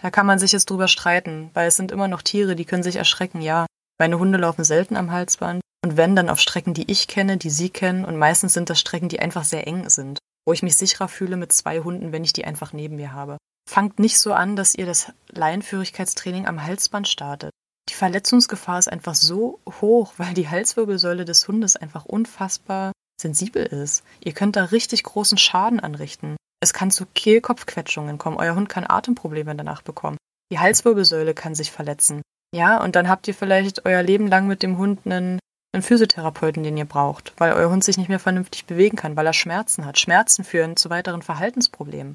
da 0.03 0.11
kann 0.11 0.27
man 0.27 0.39
sich 0.39 0.53
jetzt 0.53 0.71
drüber 0.71 0.89
streiten, 0.89 1.51
weil 1.55 1.69
es 1.69 1.77
sind 1.77 1.93
immer 1.93 2.09
noch 2.09 2.23
Tiere, 2.23 2.57
die 2.57 2.65
können 2.65 2.83
sich 2.83 2.97
erschrecken, 2.97 3.41
ja. 3.43 3.67
Meine 4.01 4.19
Hunde 4.19 4.39
laufen 4.39 4.65
selten 4.65 4.97
am 4.97 5.13
Halsband 5.13 5.61
und 5.85 5.99
wenn 5.99 6.17
dann 6.17 6.31
auf 6.31 6.41
Strecken, 6.41 6.73
die 6.73 6.91
ich 6.91 7.07
kenne, 7.07 7.37
die 7.37 7.51
sie 7.51 7.69
kennen 7.69 8.07
und 8.07 8.17
meistens 8.17 8.55
sind 8.55 8.71
das 8.71 8.81
Strecken, 8.81 9.11
die 9.11 9.21
einfach 9.21 9.45
sehr 9.45 9.67
eng 9.67 9.91
sind, 9.91 10.19
wo 10.47 10.55
ich 10.55 10.63
mich 10.63 10.77
sicherer 10.77 11.07
fühle 11.07 11.37
mit 11.37 11.53
zwei 11.53 11.81
Hunden, 11.81 12.11
wenn 12.11 12.25
ich 12.25 12.33
die 12.33 12.47
einfach 12.47 12.73
neben 12.73 12.97
mir 12.97 13.13
habe. 13.13 13.37
Fangt 13.69 13.99
nicht 13.99 14.19
so 14.19 14.33
an, 14.33 14.57
dass 14.57 14.75
ihr 14.75 14.87
das 14.87 15.13
Laienführigkeitstraining 15.29 16.47
am 16.47 16.65
Halsband 16.65 17.09
startet. 17.09 17.51
Die 17.91 17.95
Verletzungsgefahr 17.95 18.79
ist 18.79 18.91
einfach 18.91 19.15
so 19.15 19.61
hoch, 19.83 20.15
weil 20.17 20.33
die 20.33 20.49
Halswirbelsäule 20.49 21.27
des 21.27 21.47
Hundes 21.47 21.77
einfach 21.77 22.07
unfassbar 22.07 22.93
sensibel 23.21 23.67
ist. 23.67 24.03
Ihr 24.25 24.33
könnt 24.33 24.57
da 24.57 24.65
richtig 24.65 25.03
großen 25.03 25.37
Schaden 25.37 25.79
anrichten. 25.79 26.37
Es 26.63 26.73
kann 26.73 26.91
zu 26.91 27.05
Kehlkopfquetschungen 27.05 28.17
kommen. 28.17 28.39
Euer 28.39 28.55
Hund 28.55 28.71
kann 28.71 28.89
Atemprobleme 28.89 29.55
danach 29.55 29.83
bekommen. 29.83 30.17
Die 30.51 30.59
Halswirbelsäule 30.59 31.35
kann 31.35 31.55
sich 31.55 31.71
verletzen. 31.71 32.23
Ja, 32.55 32.83
und 32.83 32.97
dann 32.97 33.09
habt 33.09 33.29
ihr 33.29 33.35
vielleicht 33.35 33.85
euer 33.85 34.03
Leben 34.03 34.27
lang 34.27 34.47
mit 34.47 34.63
dem 34.63 34.77
Hund 34.77 35.01
einen, 35.05 35.39
einen 35.73 35.83
Physiotherapeuten, 35.83 36.65
den 36.65 36.77
ihr 36.77 36.85
braucht, 36.85 37.33
weil 37.37 37.53
euer 37.53 37.71
Hund 37.71 37.85
sich 37.85 37.97
nicht 37.97 38.09
mehr 38.09 38.19
vernünftig 38.19 38.67
bewegen 38.67 38.97
kann, 38.97 39.17
weil 39.17 39.27
er 39.27 39.33
Schmerzen 39.33 39.87
hat. 39.87 39.99
Schmerzen 39.99 40.43
führen 40.43 40.77
zu 40.77 40.91
weiteren 40.91 41.23
Verhaltensproblemen. 41.23 42.15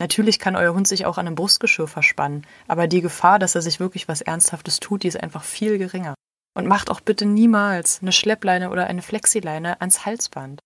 Natürlich 0.00 0.38
kann 0.38 0.56
euer 0.56 0.74
Hund 0.74 0.86
sich 0.86 1.06
auch 1.06 1.18
an 1.18 1.26
einem 1.26 1.36
Brustgeschirr 1.36 1.88
verspannen, 1.88 2.46
aber 2.68 2.86
die 2.86 3.00
Gefahr, 3.00 3.38
dass 3.38 3.54
er 3.54 3.62
sich 3.62 3.80
wirklich 3.80 4.06
was 4.06 4.20
Ernsthaftes 4.20 4.80
tut, 4.80 5.02
die 5.02 5.08
ist 5.08 5.20
einfach 5.20 5.42
viel 5.42 5.78
geringer. 5.78 6.14
Und 6.56 6.68
macht 6.68 6.88
auch 6.88 7.00
bitte 7.00 7.26
niemals 7.26 8.00
eine 8.00 8.12
Schleppleine 8.12 8.70
oder 8.70 8.86
eine 8.86 9.02
Flexileine 9.02 9.80
ans 9.80 10.06
Halsband. 10.06 10.60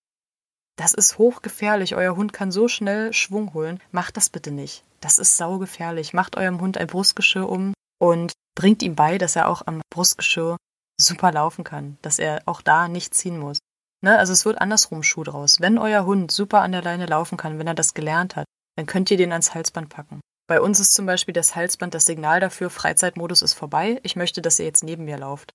Das 0.76 0.92
ist 0.92 1.16
hochgefährlich. 1.16 1.96
Euer 1.96 2.14
Hund 2.14 2.34
kann 2.34 2.52
so 2.52 2.68
schnell 2.68 3.12
Schwung 3.14 3.54
holen. 3.54 3.80
Macht 3.90 4.18
das 4.18 4.28
bitte 4.28 4.50
nicht. 4.50 4.84
Das 5.00 5.18
ist 5.18 5.38
saugefährlich. 5.38 6.12
Macht 6.12 6.36
eurem 6.36 6.60
Hund 6.60 6.76
ein 6.76 6.86
Brustgeschirr 6.86 7.48
um 7.48 7.72
und 7.98 8.32
bringt 8.54 8.82
ihm 8.82 8.94
bei, 8.94 9.18
dass 9.18 9.36
er 9.36 9.48
auch 9.48 9.62
am 9.66 9.82
Brustgeschirr 9.90 10.56
super 11.00 11.32
laufen 11.32 11.64
kann, 11.64 11.98
dass 12.02 12.18
er 12.18 12.42
auch 12.46 12.60
da 12.60 12.88
nicht 12.88 13.14
ziehen 13.14 13.38
muss. 13.38 13.58
Ne? 14.02 14.18
Also 14.18 14.32
es 14.32 14.44
wird 14.44 14.60
andersrum 14.60 15.02
Schuh 15.02 15.24
draus. 15.24 15.60
Wenn 15.60 15.78
euer 15.78 16.04
Hund 16.04 16.30
super 16.30 16.60
an 16.60 16.72
der 16.72 16.82
Leine 16.82 17.06
laufen 17.06 17.36
kann, 17.36 17.58
wenn 17.58 17.66
er 17.66 17.74
das 17.74 17.94
gelernt 17.94 18.36
hat, 18.36 18.46
dann 18.76 18.86
könnt 18.86 19.10
ihr 19.10 19.16
den 19.16 19.32
ans 19.32 19.54
Halsband 19.54 19.88
packen. 19.88 20.20
Bei 20.48 20.60
uns 20.60 20.80
ist 20.80 20.94
zum 20.94 21.04
Beispiel 21.04 21.34
das 21.34 21.54
Halsband 21.54 21.94
das 21.94 22.06
Signal 22.06 22.40
dafür, 22.40 22.70
Freizeitmodus 22.70 23.42
ist 23.42 23.54
vorbei, 23.54 24.00
ich 24.02 24.16
möchte, 24.16 24.40
dass 24.40 24.58
ihr 24.58 24.64
jetzt 24.64 24.82
neben 24.82 25.04
mir 25.04 25.18
lauft. 25.18 25.52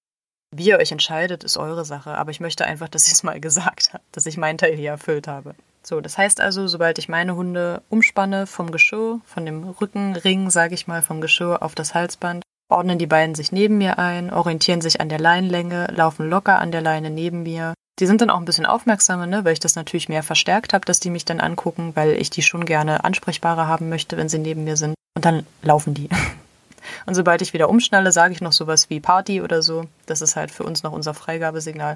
Wie 0.56 0.68
ihr 0.68 0.78
euch 0.78 0.92
entscheidet, 0.92 1.44
ist 1.44 1.58
eure 1.58 1.84
Sache, 1.84 2.12
aber 2.12 2.30
ich 2.30 2.40
möchte 2.40 2.66
einfach, 2.66 2.88
dass 2.90 3.08
ich 3.08 3.14
es 3.14 3.24
mal 3.24 3.40
gesagt 3.42 3.94
habe, 3.94 4.04
dass 4.12 4.28
ich 4.28 4.38
meinen 4.38 4.58
Teil 4.60 4.76
hier 4.76 4.92
erfüllt 4.92 5.28
habe. 5.28 5.56
So, 5.86 6.00
das 6.00 6.18
heißt 6.18 6.40
also, 6.40 6.68
sobald 6.68 6.98
ich 6.98 7.10
meine 7.10 7.36
Hunde 7.36 7.82
umspanne 7.90 8.48
vom 8.48 8.72
Geschirr, 8.72 9.20
von 9.26 9.46
dem 9.46 9.64
Rückenring, 9.66 10.50
sage 10.50 10.76
ich 10.76 10.88
mal, 10.88 11.02
vom 11.02 11.20
Geschirr 11.20 11.62
auf 11.62 11.76
das 11.76 11.94
Halsband, 11.94 12.42
ordnen 12.70 12.98
die 12.98 13.06
beiden 13.06 13.36
sich 13.36 13.52
neben 13.52 13.78
mir 13.78 14.00
ein, 14.00 14.32
orientieren 14.32 14.80
sich 14.80 15.02
an 15.02 15.10
der 15.10 15.20
Leinlänge, 15.20 15.88
laufen 15.94 16.30
locker 16.30 16.60
an 16.60 16.72
der 16.72 16.82
Leine 16.82 17.10
neben 17.10 17.44
mir, 17.44 17.74
die 18.00 18.06
sind 18.06 18.22
dann 18.22 18.30
auch 18.30 18.40
ein 18.40 18.46
bisschen 18.46 18.66
aufmerksamer, 18.66 19.28
ne, 19.28 19.44
weil 19.44 19.54
ich 19.54 19.60
das 19.60 19.76
natürlich 19.76 20.10
mehr 20.10 20.24
verstärkt 20.24 20.74
habe, 20.74 20.86
dass 20.86 21.02
die 21.02 21.10
mich 21.10 21.26
dann 21.26 21.42
angucken, 21.42 21.92
weil 21.96 22.14
ich 22.14 22.30
die 22.30 22.42
schon 22.42 22.66
gerne 22.66 23.04
ansprechbarer 23.04 23.68
haben 23.68 23.90
möchte, 23.90 24.16
wenn 24.18 24.30
sie 24.30 24.40
neben 24.40 24.64
mir 24.64 24.78
sind. 24.78 24.96
Und 25.16 25.26
dann 25.26 25.46
laufen 25.62 25.94
die. 25.94 26.10
Und 27.06 27.14
sobald 27.14 27.42
ich 27.42 27.54
wieder 27.54 27.70
umschnalle, 27.70 28.12
sage 28.12 28.34
ich 28.34 28.42
noch 28.42 28.52
sowas 28.52 28.90
wie 28.90 29.00
Party 29.00 29.42
oder 29.42 29.62
so. 29.62 29.86
Das 30.06 30.22
ist 30.22 30.36
halt 30.36 30.50
für 30.50 30.64
uns 30.64 30.84
noch 30.84 30.92
unser 30.92 31.14
Freigabesignal. 31.14 31.96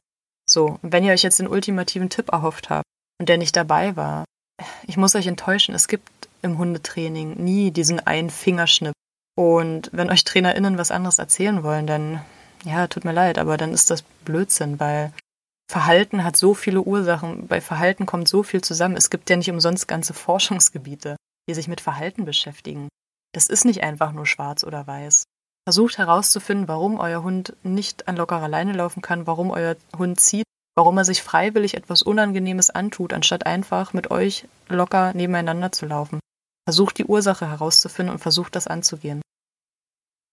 So, 0.49 0.77
wenn 0.81 1.03
ihr 1.03 1.13
euch 1.13 1.23
jetzt 1.23 1.39
den 1.39 1.47
ultimativen 1.47 2.09
Tipp 2.09 2.31
erhofft 2.31 2.69
habt 2.69 2.85
und 3.19 3.29
der 3.29 3.37
nicht 3.37 3.55
dabei 3.55 3.95
war, 3.95 4.25
ich 4.85 4.97
muss 4.97 5.15
euch 5.15 5.27
enttäuschen, 5.27 5.75
es 5.75 5.87
gibt 5.87 6.09
im 6.41 6.57
Hundetraining 6.57 7.35
nie 7.43 7.71
diesen 7.71 7.99
einen 7.99 8.29
Fingerschnipp. 8.29 8.93
Und 9.35 9.89
wenn 9.93 10.09
euch 10.09 10.23
TrainerInnen 10.23 10.77
was 10.77 10.91
anderes 10.91 11.19
erzählen 11.19 11.63
wollen, 11.63 11.85
dann, 11.85 12.21
ja, 12.63 12.87
tut 12.87 13.05
mir 13.05 13.11
leid, 13.11 13.37
aber 13.37 13.57
dann 13.57 13.71
ist 13.71 13.91
das 13.91 14.01
Blödsinn, 14.01 14.79
weil 14.79 15.13
Verhalten 15.69 16.23
hat 16.23 16.37
so 16.37 16.53
viele 16.53 16.81
Ursachen. 16.81 17.47
Bei 17.47 17.61
Verhalten 17.61 18.05
kommt 18.05 18.27
so 18.27 18.41
viel 18.41 18.61
zusammen. 18.61 18.95
Es 18.95 19.09
gibt 19.09 19.29
ja 19.29 19.35
nicht 19.35 19.51
umsonst 19.51 19.87
ganze 19.87 20.13
Forschungsgebiete. 20.13 21.17
die 21.49 21.53
sich 21.53 21.67
mit 21.67 21.79
Verhalten 21.79 22.25
beschäftigen. 22.25 22.89
Das 23.33 23.47
ist 23.47 23.63
nicht 23.63 23.81
einfach 23.81 24.11
nur 24.11 24.25
schwarz 24.25 24.63
oder 24.65 24.85
weiß. 24.85 25.23
Versucht 25.65 25.97
herauszufinden, 25.97 26.67
warum 26.67 26.99
euer 26.99 27.23
Hund 27.23 27.55
nicht 27.63 28.07
an 28.07 28.17
lockerer 28.17 28.47
Leine 28.47 28.73
laufen 28.73 29.01
kann, 29.01 29.27
warum 29.27 29.51
euer 29.51 29.75
Hund 29.97 30.19
zieht, 30.19 30.45
warum 30.77 30.95
er 30.99 31.05
sich 31.05 31.23
freiwillig 31.23 31.73
etwas 31.73 32.03
Unangenehmes 32.03 32.69
antut, 32.69 33.11
anstatt 33.11 33.47
einfach 33.47 33.93
mit 33.93 34.11
euch 34.11 34.45
locker 34.69 35.11
nebeneinander 35.15 35.71
zu 35.71 35.87
laufen. 35.87 36.19
Versucht 36.67 36.99
die 36.99 37.05
Ursache 37.05 37.49
herauszufinden 37.49 38.13
und 38.13 38.19
versucht 38.19 38.55
das 38.55 38.67
anzugehen. 38.67 39.23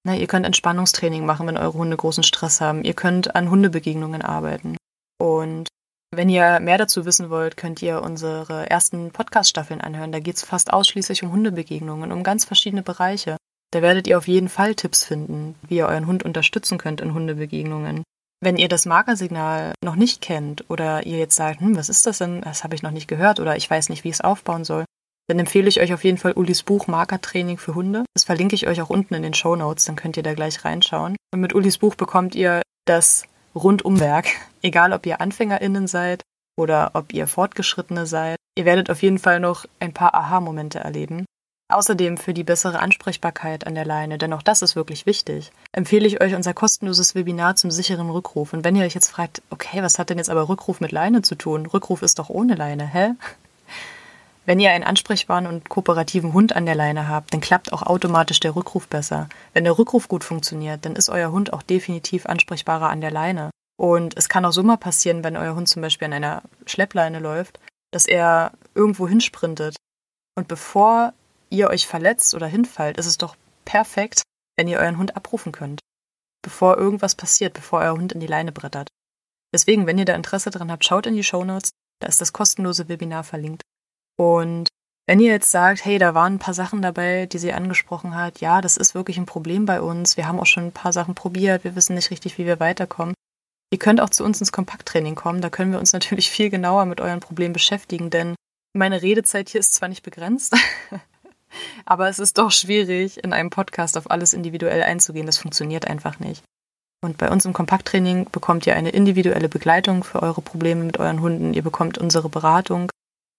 Na, 0.07 0.15
ihr 0.15 0.27
könnt 0.27 0.45
Entspannungstraining 0.45 1.25
machen, 1.25 1.47
wenn 1.47 1.57
eure 1.57 1.73
Hunde 1.73 1.97
großen 1.97 2.25
Stress 2.25 2.61
haben. 2.61 2.85
Ihr 2.85 2.93
könnt 2.93 3.35
an 3.35 3.49
Hundebegegnungen 3.49 4.21
arbeiten. 4.21 4.77
Und 5.19 5.69
wenn 6.15 6.29
ihr 6.29 6.61
mehr 6.61 6.77
dazu 6.77 7.07
wissen 7.07 7.31
wollt, 7.31 7.57
könnt 7.57 7.81
ihr 7.81 8.03
unsere 8.03 8.69
ersten 8.69 9.13
Podcast-Staffeln 9.13 9.81
anhören. 9.81 10.13
Da 10.13 10.21
geht 10.21 10.37
es 10.37 10.45
fast 10.45 10.75
ausschließlich 10.75 11.23
um 11.23 11.33
Hundebegegnungen, 11.33 12.13
um 12.13 12.23
ganz 12.23 12.45
verschiedene 12.45 12.83
Bereiche. 12.83 13.39
Da 13.71 13.81
werdet 13.81 14.07
ihr 14.07 14.19
auf 14.19 14.29
jeden 14.29 14.51
Fall 14.51 14.75
Tipps 14.75 15.05
finden, 15.05 15.55
wie 15.69 15.77
ihr 15.77 15.87
euren 15.87 16.07
Hund 16.07 16.23
unterstützen 16.23 16.77
könnt 16.77 17.01
in 17.01 17.15
Hundebegegnungen. 17.15 18.05
Wenn 18.45 18.59
ihr 18.59 18.69
das 18.69 18.85
Markersignal 18.85 19.73
noch 19.83 19.97
nicht 19.97 20.21
kennt 20.21 20.69
oder 20.69 21.07
ihr 21.07 21.17
jetzt 21.17 21.35
sagt, 21.35 21.61
hm, 21.61 21.77
was 21.77 21.89
ist 21.89 22.05
das 22.05 22.19
denn? 22.19 22.43
Das 22.43 22.63
habe 22.63 22.75
ich 22.75 22.83
noch 22.83 22.91
nicht 22.91 23.09
gehört 23.09 23.41
oder 23.41 23.57
ich 23.57 23.71
weiß 23.71 23.89
nicht, 23.89 24.05
wie 24.05 24.11
ich 24.11 24.17
es 24.17 24.21
aufbauen 24.21 24.65
soll, 24.65 24.85
dann 25.29 25.39
empfehle 25.39 25.67
ich 25.67 25.81
euch 25.81 25.95
auf 25.95 26.05
jeden 26.05 26.19
Fall 26.19 26.35
Ulis 26.35 26.63
Buch 26.63 26.87
Markertraining 26.87 27.57
für 27.57 27.75
Hunde. 27.75 28.05
Das 28.13 28.25
verlinke 28.25 28.55
ich 28.55 28.67
euch 28.67 28.83
auch 28.83 28.91
unten 28.91 29.15
in 29.15 29.23
den 29.23 29.33
Show 29.33 29.57
Notes, 29.57 29.87
dann 29.87 29.97
könnt 29.97 30.19
ihr 30.19 30.23
da 30.23 30.35
gleich 30.35 30.63
reinschauen. 30.63 31.17
Und 31.33 31.41
mit 31.41 31.55
Ulis 31.55 31.79
Buch 31.79 31.95
bekommt 31.95 32.35
ihr 32.35 32.61
das 32.85 33.25
Rundumwerk, 33.55 34.27
egal 34.63 34.93
ob 34.93 35.07
ihr 35.07 35.23
AnfängerInnen 35.23 35.87
seid 35.87 36.21
oder 36.55 36.91
ob 36.93 37.15
ihr 37.15 37.27
Fortgeschrittene 37.27 38.05
seid. 38.05 38.37
Ihr 38.59 38.67
werdet 38.67 38.91
auf 38.91 39.01
jeden 39.03 39.19
Fall 39.19 39.41
noch 39.41 39.65
ein 39.81 39.95
paar 39.95 40.15
Aha-Momente 40.15 40.81
erleben. 40.81 41.25
Außerdem 41.75 42.19
für 42.19 42.35
die 42.35 42.45
bessere 42.45 42.79
Ansprechbarkeit 42.79 43.67
an 43.67 43.75
der 43.75 43.85
Leine, 43.85 44.17
denn 44.17 44.33
auch 44.33 44.43
das 44.43 44.63
ist 44.63 44.77
wirklich 44.77 45.07
wichtig, 45.07 45.51
empfehle 45.73 46.07
ich 46.07 46.23
euch 46.23 46.37
unser 46.37 46.55
kostenloses 46.55 47.17
Webinar 47.17 47.57
zum 47.57 47.73
sicheren 47.73 48.11
Rückruf. 48.11 48.53
Und 48.53 48.63
wenn 48.63 48.77
ihr 48.77 48.85
euch 48.85 48.95
jetzt 48.95 49.11
fragt, 49.11 49.43
okay, 49.51 49.83
was 49.83 49.99
hat 49.99 50.09
denn 50.09 50.19
jetzt 50.19 50.31
aber 50.31 50.49
Rückruf 50.49 50.81
mit 50.81 50.93
Leine 50.93 51.23
zu 51.23 51.35
tun? 51.35 51.67
Rückruf 51.67 52.03
ist 52.03 52.21
doch 52.21 52.29
ohne 52.29 52.55
Leine, 52.55 52.87
hä? 52.87 53.15
Wenn 54.47 54.61
ihr 54.61 54.71
einen 54.71 54.85
ansprechbaren 54.85 55.49
und 55.49 55.69
kooperativen 55.69 56.33
Hund 56.33 56.55
an 56.55 56.65
der 56.65 56.77
Leine 56.77 57.09
habt, 57.09 57.35
dann 57.35 57.41
klappt 57.41 57.73
auch 57.73 57.83
automatisch 57.83 58.39
der 58.39 58.55
Rückruf 58.55 58.87
besser. 58.87 59.29
Wenn 59.53 59.65
der 59.65 59.77
Rückruf 59.77 60.07
gut 60.07 60.23
funktioniert, 60.23 60.85
dann 60.85 60.95
ist 60.95 61.09
euer 61.09 61.33
Hund 61.33 61.53
auch 61.53 61.63
definitiv 61.63 62.27
ansprechbarer 62.27 62.89
an 62.89 63.01
der 63.01 63.11
Leine. 63.11 63.51
Und 63.77 64.17
es 64.17 64.29
kann 64.29 64.45
auch 64.45 64.53
so 64.53 64.63
mal 64.63 64.77
passieren, 64.77 65.25
wenn 65.25 65.37
euer 65.37 65.57
Hund 65.57 65.69
zum 65.69 65.83
Beispiel 65.83 66.07
an 66.07 66.13
einer 66.13 66.43
Schleppleine 66.67 67.19
läuft, 67.19 67.59
dass 67.91 68.07
er 68.07 68.53
irgendwo 68.77 69.09
hinsprintet. 69.09 69.75
Und 70.37 70.47
bevor 70.47 71.15
ihr 71.51 71.69
euch 71.69 71.87
verletzt 71.87 72.35
oder 72.35 72.47
hinfallt, 72.47 72.99
ist 72.99 73.07
es 73.07 73.19
doch 73.19 73.37
perfekt, 73.65 74.23
wenn 74.57 74.69
ihr 74.69 74.79
euren 74.79 74.99
Hund 74.99 75.17
abrufen 75.17 75.53
könnt. 75.53 75.81
Bevor 76.43 76.77
irgendwas 76.77 77.15
passiert, 77.15 77.55
bevor 77.55 77.81
euer 77.81 77.93
Hund 77.93 78.13
in 78.13 78.21
die 78.21 78.27
Leine 78.27 78.53
brettert. 78.53 78.89
Deswegen, 79.53 79.87
wenn 79.87 79.99
ihr 79.99 80.05
da 80.05 80.15
Interesse 80.15 80.51
dran 80.51 80.71
habt, 80.71 80.85
schaut 80.85 81.07
in 81.07 81.15
die 81.15 81.25
Show 81.25 81.45
Notes. 81.45 81.71
Da 82.01 82.09
ist 82.09 82.21
das 82.21 82.33
kostenlose 82.33 82.89
Webinar 82.89 83.25
verlinkt. 83.25 83.63
Und 84.17 84.69
wenn 85.07 85.21
ihr 85.21 85.31
jetzt 85.31 85.51
sagt, 85.51 85.85
hey, 85.85 85.99
da 85.99 86.15
waren 86.15 86.35
ein 86.35 86.39
paar 86.39 86.55
Sachen 86.55 86.83
dabei, 86.83 87.27
die 87.27 87.39
sie 87.39 87.53
angesprochen 87.53 88.15
hat, 88.15 88.41
ja, 88.41 88.61
das 88.61 88.77
ist 88.77 88.95
wirklich 88.95 89.19
ein 89.19 89.27
Problem 89.27 89.67
bei 89.67 89.81
uns. 89.81 90.17
Wir 90.17 90.27
haben 90.27 90.41
auch 90.41 90.47
schon 90.47 90.65
ein 90.65 90.73
paar 90.73 90.93
Sachen 90.93 91.15
probiert. 91.15 91.65
Wir 91.65 91.77
wissen 91.77 91.95
nicht 91.95 92.11
richtig, 92.11 92.39
wie 92.39 92.47
wir 92.47 92.59
weiterkommen. 92.59 93.15
Ihr 93.71 93.79
könnt 93.79 94.01
auch 94.01 94.11
zu 94.11 94.25
uns 94.25 94.41
ins 94.41 94.53
Kompakttraining 94.53 95.15
kommen. 95.15 95.41
Da 95.41 95.51
können 95.51 95.73
wir 95.73 95.79
uns 95.79 95.93
natürlich 95.95 96.31
viel 96.31 96.51
genauer 96.51 96.87
mit 96.87 97.01
euren 97.01 97.21
Problemen 97.21 97.53
beschäftigen, 97.53 98.11
denn 98.11 98.35
meine 98.73 99.03
Redezeit 99.03 99.49
hier 99.51 99.61
ist 99.61 99.75
zwar 99.75 99.89
nicht 99.89 100.03
begrenzt, 100.03 100.57
aber 101.85 102.09
es 102.09 102.19
ist 102.19 102.39
doch 102.39 102.51
schwierig, 102.51 103.23
in 103.23 103.33
einem 103.33 103.51
Podcast 103.51 103.97
auf 103.97 104.11
alles 104.11 104.33
individuell 104.33 104.83
einzugehen. 104.83 105.27
Das 105.27 105.39
funktioniert 105.39 105.87
einfach 105.87 106.21
nicht. 106.21 106.43
Und 107.03 107.19
bei 107.19 107.31
uns 107.31 107.45
im 107.45 107.53
Kompakttraining 107.53 108.29
bekommt 108.31 108.67
ihr 108.67 108.77
eine 108.77 108.91
individuelle 108.91 109.49
Begleitung 109.49 110.05
für 110.05 110.23
eure 110.23 110.41
Probleme 110.41 110.85
mit 110.85 110.99
euren 110.99 111.21
Hunden. 111.21 111.53
Ihr 111.53 111.63
bekommt 111.63 111.99
unsere 111.99 112.29
Beratung 112.29 112.89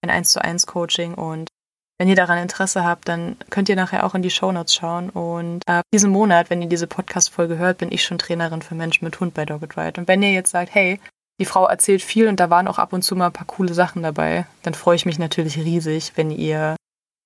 ein 0.03 0.09
1 0.11 0.31
zu 0.31 0.43
1 0.43 0.67
Coaching 0.67 1.15
und 1.15 1.49
wenn 1.97 2.09
ihr 2.09 2.15
daran 2.15 2.39
Interesse 2.39 2.83
habt, 2.83 3.07
dann 3.07 3.37
könnt 3.49 3.69
ihr 3.69 3.77
nachher 3.77 4.05
auch 4.05 4.15
in 4.15 4.21
die 4.21 4.29
Shownotes 4.29 4.75
schauen. 4.75 5.09
Und 5.09 5.61
ab 5.65 5.83
diesem 5.93 6.11
Monat, 6.11 6.49
wenn 6.49 6.61
ihr 6.61 6.67
diese 6.67 6.87
Podcast-Folge 6.87 7.57
hört, 7.57 7.77
bin 7.77 7.91
ich 7.91 8.03
schon 8.03 8.17
Trainerin 8.17 8.61
für 8.61 8.75
Menschen 8.75 9.05
mit 9.05 9.17
Hund 9.19 9.33
bei 9.33 9.45
Dogged 9.45 9.77
Ride. 9.77 10.01
Und 10.01 10.07
wenn 10.09 10.21
ihr 10.21 10.33
jetzt 10.33 10.51
sagt, 10.51 10.75
hey, 10.75 10.99
die 11.39 11.45
Frau 11.45 11.65
erzählt 11.65 12.01
viel 12.01 12.27
und 12.27 12.39
da 12.39 12.49
waren 12.49 12.67
auch 12.67 12.79
ab 12.79 12.91
und 12.91 13.01
zu 13.01 13.15
mal 13.15 13.27
ein 13.27 13.33
paar 13.33 13.47
coole 13.47 13.73
Sachen 13.73 14.03
dabei, 14.03 14.45
dann 14.63 14.73
freue 14.73 14.97
ich 14.97 15.05
mich 15.05 15.19
natürlich 15.19 15.57
riesig, 15.57 16.13
wenn 16.15 16.31
ihr 16.31 16.75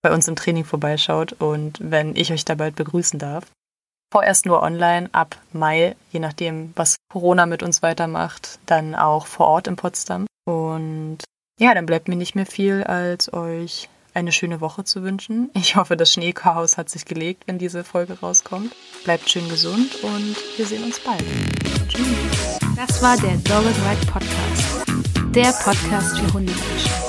bei 0.02 0.14
uns 0.14 0.28
im 0.28 0.36
Training 0.36 0.66
vorbeischaut 0.66 1.34
und 1.34 1.78
wenn 1.82 2.16
ich 2.16 2.32
euch 2.32 2.46
da 2.46 2.56
bald 2.56 2.76
begrüßen 2.76 3.20
darf. 3.20 3.46
Vorerst 4.12 4.46
nur 4.46 4.64
online, 4.64 5.10
ab 5.12 5.38
Mai, 5.54 5.96
je 6.12 6.20
nachdem, 6.20 6.74
was 6.76 6.96
Corona 7.12 7.46
mit 7.46 7.62
uns 7.62 7.84
weitermacht, 7.84 8.60
dann 8.66 8.96
auch 8.96 9.28
vor 9.28 9.48
Ort 9.48 9.68
in 9.68 9.76
Potsdam. 9.76 10.26
Und 10.46 11.20
ja, 11.60 11.76
dann 11.76 11.86
bleibt 11.86 12.08
mir 12.08 12.16
nicht 12.16 12.36
mehr 12.36 12.48
viel, 12.48 12.84
als 12.84 13.32
euch 13.32 13.88
eine 14.16 14.32
schöne 14.32 14.62
Woche 14.62 14.84
zu 14.84 15.04
wünschen. 15.04 15.52
Ich 15.54 15.76
hoffe, 15.76 15.96
das 15.96 16.12
Schneechaos 16.12 16.78
hat 16.78 16.90
sich 16.90 17.06
gelegt, 17.06 17.44
wenn 17.46 17.60
diese 17.60 17.84
Folge 17.84 18.20
rauskommt. 18.20 18.74
Bleibt 19.04 19.30
schön 19.30 19.48
gesund 19.48 20.04
und 20.04 20.36
wir 20.58 20.66
sehen 20.66 20.84
uns 20.84 21.00
bald. 21.00 21.24
Tschüss. 21.88 22.60
Das 22.76 23.02
war 23.04 23.18
der 23.18 23.38
Dogged 23.38 23.76
Ride 23.86 24.06
Podcast. 24.12 24.86
Der 25.36 25.52
Podcast 25.64 26.18
für 26.18 26.34
Hundemenschen. 26.34 27.09